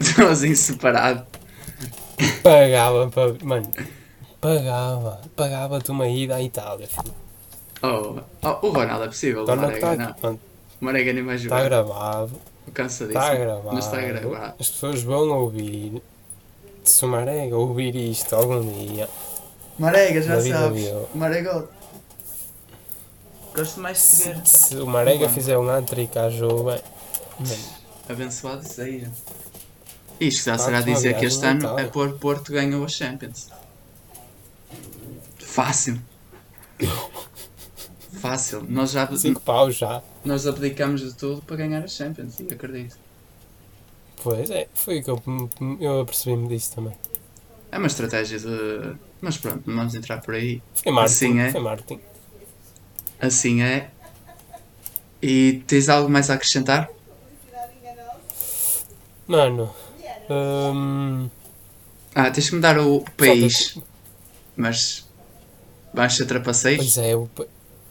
Estou 0.00 0.28
assim 0.28 0.54
separado. 0.54 1.26
Pagava 2.42 3.08
para. 3.10 3.34
Mano, 3.44 3.70
pagava. 4.40 5.20
Pagava-te 5.36 5.90
uma 5.90 6.06
ida 6.08 6.36
à 6.36 6.42
Itália, 6.42 6.86
filho. 6.86 7.14
Oh, 7.82 8.20
oh, 8.42 8.66
o 8.66 8.70
Ronaldo 8.70 9.04
é 9.04 9.08
possível. 9.08 9.42
O 9.42 9.46
Torna 9.46 9.72
que 9.72 9.80
Marega 9.80 9.96
não. 10.04 10.10
aqui. 10.10 10.22
Mano, 10.22 10.40
O 10.80 10.84
Marega 10.84 11.12
nem 11.12 11.24
vai 11.24 11.36
está 11.36 11.62
gravado. 11.62 12.32
Cansadíssimo. 12.74 13.22
Está 13.22 13.34
gravado. 13.34 13.74
Mas 13.74 13.84
está 13.84 14.00
gravado. 14.00 14.54
As 14.58 14.68
pessoas 14.68 15.02
vão 15.02 15.28
ouvir. 15.30 16.02
Se 16.84 17.04
o 17.04 17.08
Marega 17.08 17.56
ouvir 17.56 17.94
isto 17.96 18.34
algum 18.34 18.60
dia. 18.86 19.08
Marega, 19.78 20.20
já 20.22 20.40
sabes. 20.40 20.84
dele. 20.84 21.06
Marega. 21.14 21.68
Gosto 23.54 23.80
mais 23.80 23.96
de 23.98 24.02
Se, 24.04 24.24
ver. 24.32 24.46
se 24.46 24.76
o 24.76 24.86
Marega 24.86 25.28
fizer 25.28 25.58
um 25.58 25.68
hat-trick 25.70 26.16
à 26.18 26.28
Juve. 26.30 26.80
Abençoado 28.08 28.66
seja. 28.66 29.10
Isto 30.20 30.44
já 30.46 30.58
será 30.58 30.80
dizer 30.80 31.16
que 31.18 31.26
este 31.26 31.44
ano 31.46 31.78
é 31.78 31.84
por 31.84 32.18
Porto 32.18 32.52
ganhou 32.52 32.84
a 32.84 32.88
Champions. 32.88 33.48
Fácil. 35.38 35.98
Fácil. 38.20 38.64
Nós 38.68 38.90
já 38.90 39.06
5 39.06 39.40
paus 39.40 39.76
já. 39.76 40.02
nós 40.24 40.46
abdicamos 40.46 41.02
de 41.02 41.14
tudo 41.14 41.40
para 41.42 41.56
ganhar 41.56 41.84
a 41.84 41.88
Champions, 41.88 42.36
acredito. 42.50 42.96
Pois 44.22 44.50
é, 44.50 44.68
foi 44.74 44.98
o 44.98 45.04
que 45.04 45.10
eu, 45.10 45.22
eu 45.80 46.00
apercebi-me 46.00 46.48
disso 46.48 46.74
também. 46.74 46.94
É 47.70 47.78
uma 47.78 47.86
estratégia 47.86 48.38
de. 48.38 48.96
Mas 49.20 49.36
pronto, 49.36 49.62
não 49.68 49.76
vamos 49.76 49.94
entrar 49.94 50.20
por 50.20 50.34
aí. 50.34 50.62
Foi 50.82 50.92
marketing. 50.92 51.14
Assim 51.26 51.40
é. 51.40 51.52
Foi 51.52 51.60
marketing. 51.60 52.00
Assim 53.20 53.62
é. 53.62 53.90
E 55.22 55.62
tens 55.66 55.88
algo 55.88 56.08
mais 56.08 56.30
a 56.30 56.34
acrescentar? 56.34 56.88
Mano. 59.26 59.74
Hum, 60.30 61.28
Ah, 62.14 62.30
tens 62.30 62.48
que 62.50 62.56
me 62.56 62.60
dar 62.60 62.78
o 62.78 63.04
país. 63.16 63.78
Mas. 64.56 65.06
Vais 65.94 66.12
ser 66.12 66.26
trapaceiros? 66.26 66.94
pois 66.94 66.98
é, 66.98 67.16
o, 67.16 67.28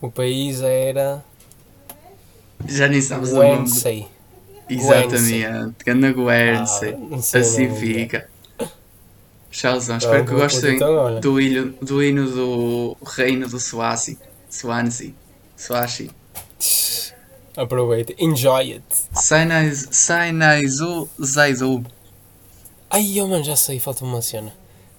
o 0.02 0.12
país 0.12 0.62
era. 0.62 1.24
Já 2.68 2.88
nem 2.88 3.02
sabes 3.02 3.32
o 3.32 3.36
nome. 3.36 3.50
Guernsey. 3.50 4.08
Exatamente. 4.70 5.76
Ganda 5.86 6.12
Guernsey. 6.12 6.96
Ah, 7.12 7.38
assim 7.40 7.74
fica. 7.76 8.30
Charlesão, 9.50 9.98
espero 9.98 10.26
que 10.26 10.32
gostem 10.34 10.84
olha. 10.84 11.20
do, 11.20 11.40
hino, 11.42 11.74
do 11.82 12.04
hino 12.04 12.30
do 12.30 12.98
reino 13.04 13.48
do 13.48 13.60
Swazi. 13.60 14.20
Swansea. 14.50 15.14
Swazi. 15.56 16.12
Aproveita. 17.56 18.14
Enjoy 18.20 18.74
it. 18.74 18.84
Sainaizu 19.14 19.88
Sainaizu 19.92 21.10
Zaizu. 21.20 21.84
Ai, 22.98 23.22
oh, 23.22 23.28
mano, 23.28 23.44
já 23.44 23.56
sei, 23.56 23.80
falta 23.80 24.04
uma 24.04 24.24
cena. 24.24 24.52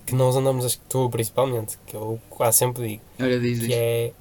Que 0.07 0.15
nós 0.15 0.37
andamos, 0.37 0.65
acho 0.65 0.79
que 0.79 0.85
tu 0.89 1.11
principalmente, 1.11 1.77
que 1.85 1.97
eu 1.97 2.21
quase 2.31 2.59
sempre 2.59 2.87
digo, 2.87 3.03
Olha, 3.21 3.41
diz, 3.41 3.59
que 3.59 3.67
diz. 3.67 3.77
é 3.77 4.13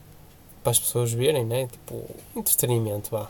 para 0.63 0.71
as 0.71 0.79
pessoas 0.79 1.13
verem, 1.13 1.45
né? 1.45 1.67
Tipo, 1.67 2.03
entretenimento, 2.35 3.11
vá. 3.11 3.29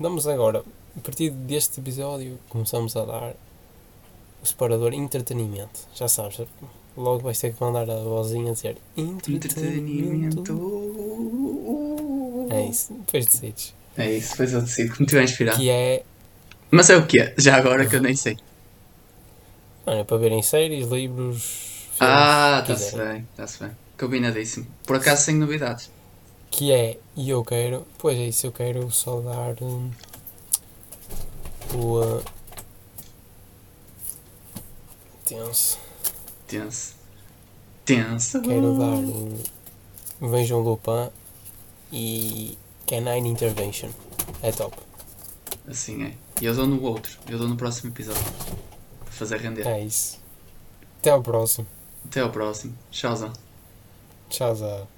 Damos 0.00 0.26
agora, 0.26 0.64
a 0.96 1.00
partir 1.00 1.30
deste 1.30 1.78
episódio, 1.78 2.40
começamos 2.48 2.96
a 2.96 3.04
dar 3.04 3.34
o 4.42 4.46
separador 4.46 4.92
entretenimento. 4.92 5.78
Já 5.94 6.08
sabes, 6.08 6.40
logo 6.96 7.20
vais 7.20 7.38
ter 7.38 7.54
que 7.54 7.62
mandar 7.62 7.88
a 7.88 8.02
vozinha 8.02 8.50
a 8.50 8.54
dizer 8.54 8.76
entretenimento. 8.96 10.40
Entretenimento. 10.40 12.48
É 12.50 12.66
isso, 12.66 12.92
depois 12.94 13.26
decides. 13.26 13.72
É 13.96 14.10
isso, 14.10 14.30
depois 14.32 14.52
eu 14.52 14.60
decido. 14.60 14.92
Muito 14.98 15.14
bem 15.14 15.22
inspirado. 15.22 15.56
Que 15.56 15.70
é, 15.70 16.02
Mas 16.68 16.90
é 16.90 16.96
o 16.96 17.06
que 17.06 17.20
é? 17.20 17.32
Já 17.38 17.54
agora 17.56 17.86
que 17.86 17.94
eu 17.94 18.02
nem 18.02 18.16
sei. 18.16 18.36
Mano, 19.86 20.00
é 20.00 20.04
para 20.04 20.16
verem 20.18 20.42
séries, 20.42 20.88
livros, 20.88 21.88
filmes, 21.96 21.98
Ah, 22.00 22.60
está-se 22.62 22.96
bem, 22.96 23.26
está-se 23.30 23.58
bem. 23.64 23.76
Combinadíssimo. 23.98 24.66
Por 24.86 24.96
acaso 24.96 25.22
sem 25.24 25.36
novidades. 25.36 25.90
que 26.50 26.72
é, 26.72 26.98
e 27.16 27.30
eu 27.30 27.44
quero, 27.44 27.86
pois 27.98 28.18
é 28.18 28.26
isso, 28.28 28.46
eu 28.46 28.52
quero 28.52 28.90
só 28.90 29.20
dar 29.20 29.56
hum, 29.62 29.90
o 31.74 32.00
uh, 32.00 32.24
tenso, 35.24 35.78
Tenso. 36.46 36.94
Tenso. 37.84 38.40
quero 38.42 38.78
dar 38.78 38.98
o 40.20 40.28
Vejam 40.30 40.60
Lupin 40.60 41.10
e 41.92 42.56
Canine 42.86 43.28
Intervention, 43.28 43.90
é 44.42 44.52
top, 44.52 44.76
Assim 45.66 46.04
é. 46.04 46.14
E 46.40 46.44
eu 46.46 46.54
dou 46.54 46.66
no 46.66 46.82
outro. 46.82 47.18
Eu 47.28 47.38
dou 47.38 47.48
no 47.48 47.56
próximo 47.56 47.90
episódio. 47.90 48.22
Fazer 49.14 49.38
render. 49.40 49.66
é 49.66 49.80
isso, 49.82 50.18
até 50.98 51.10
ao 51.10 51.22
próximo, 51.22 51.66
Até 52.06 52.20
ao 52.20 52.30
próximo. 52.30 52.76
Tchauzão. 52.90 53.32
tchau, 54.28 54.88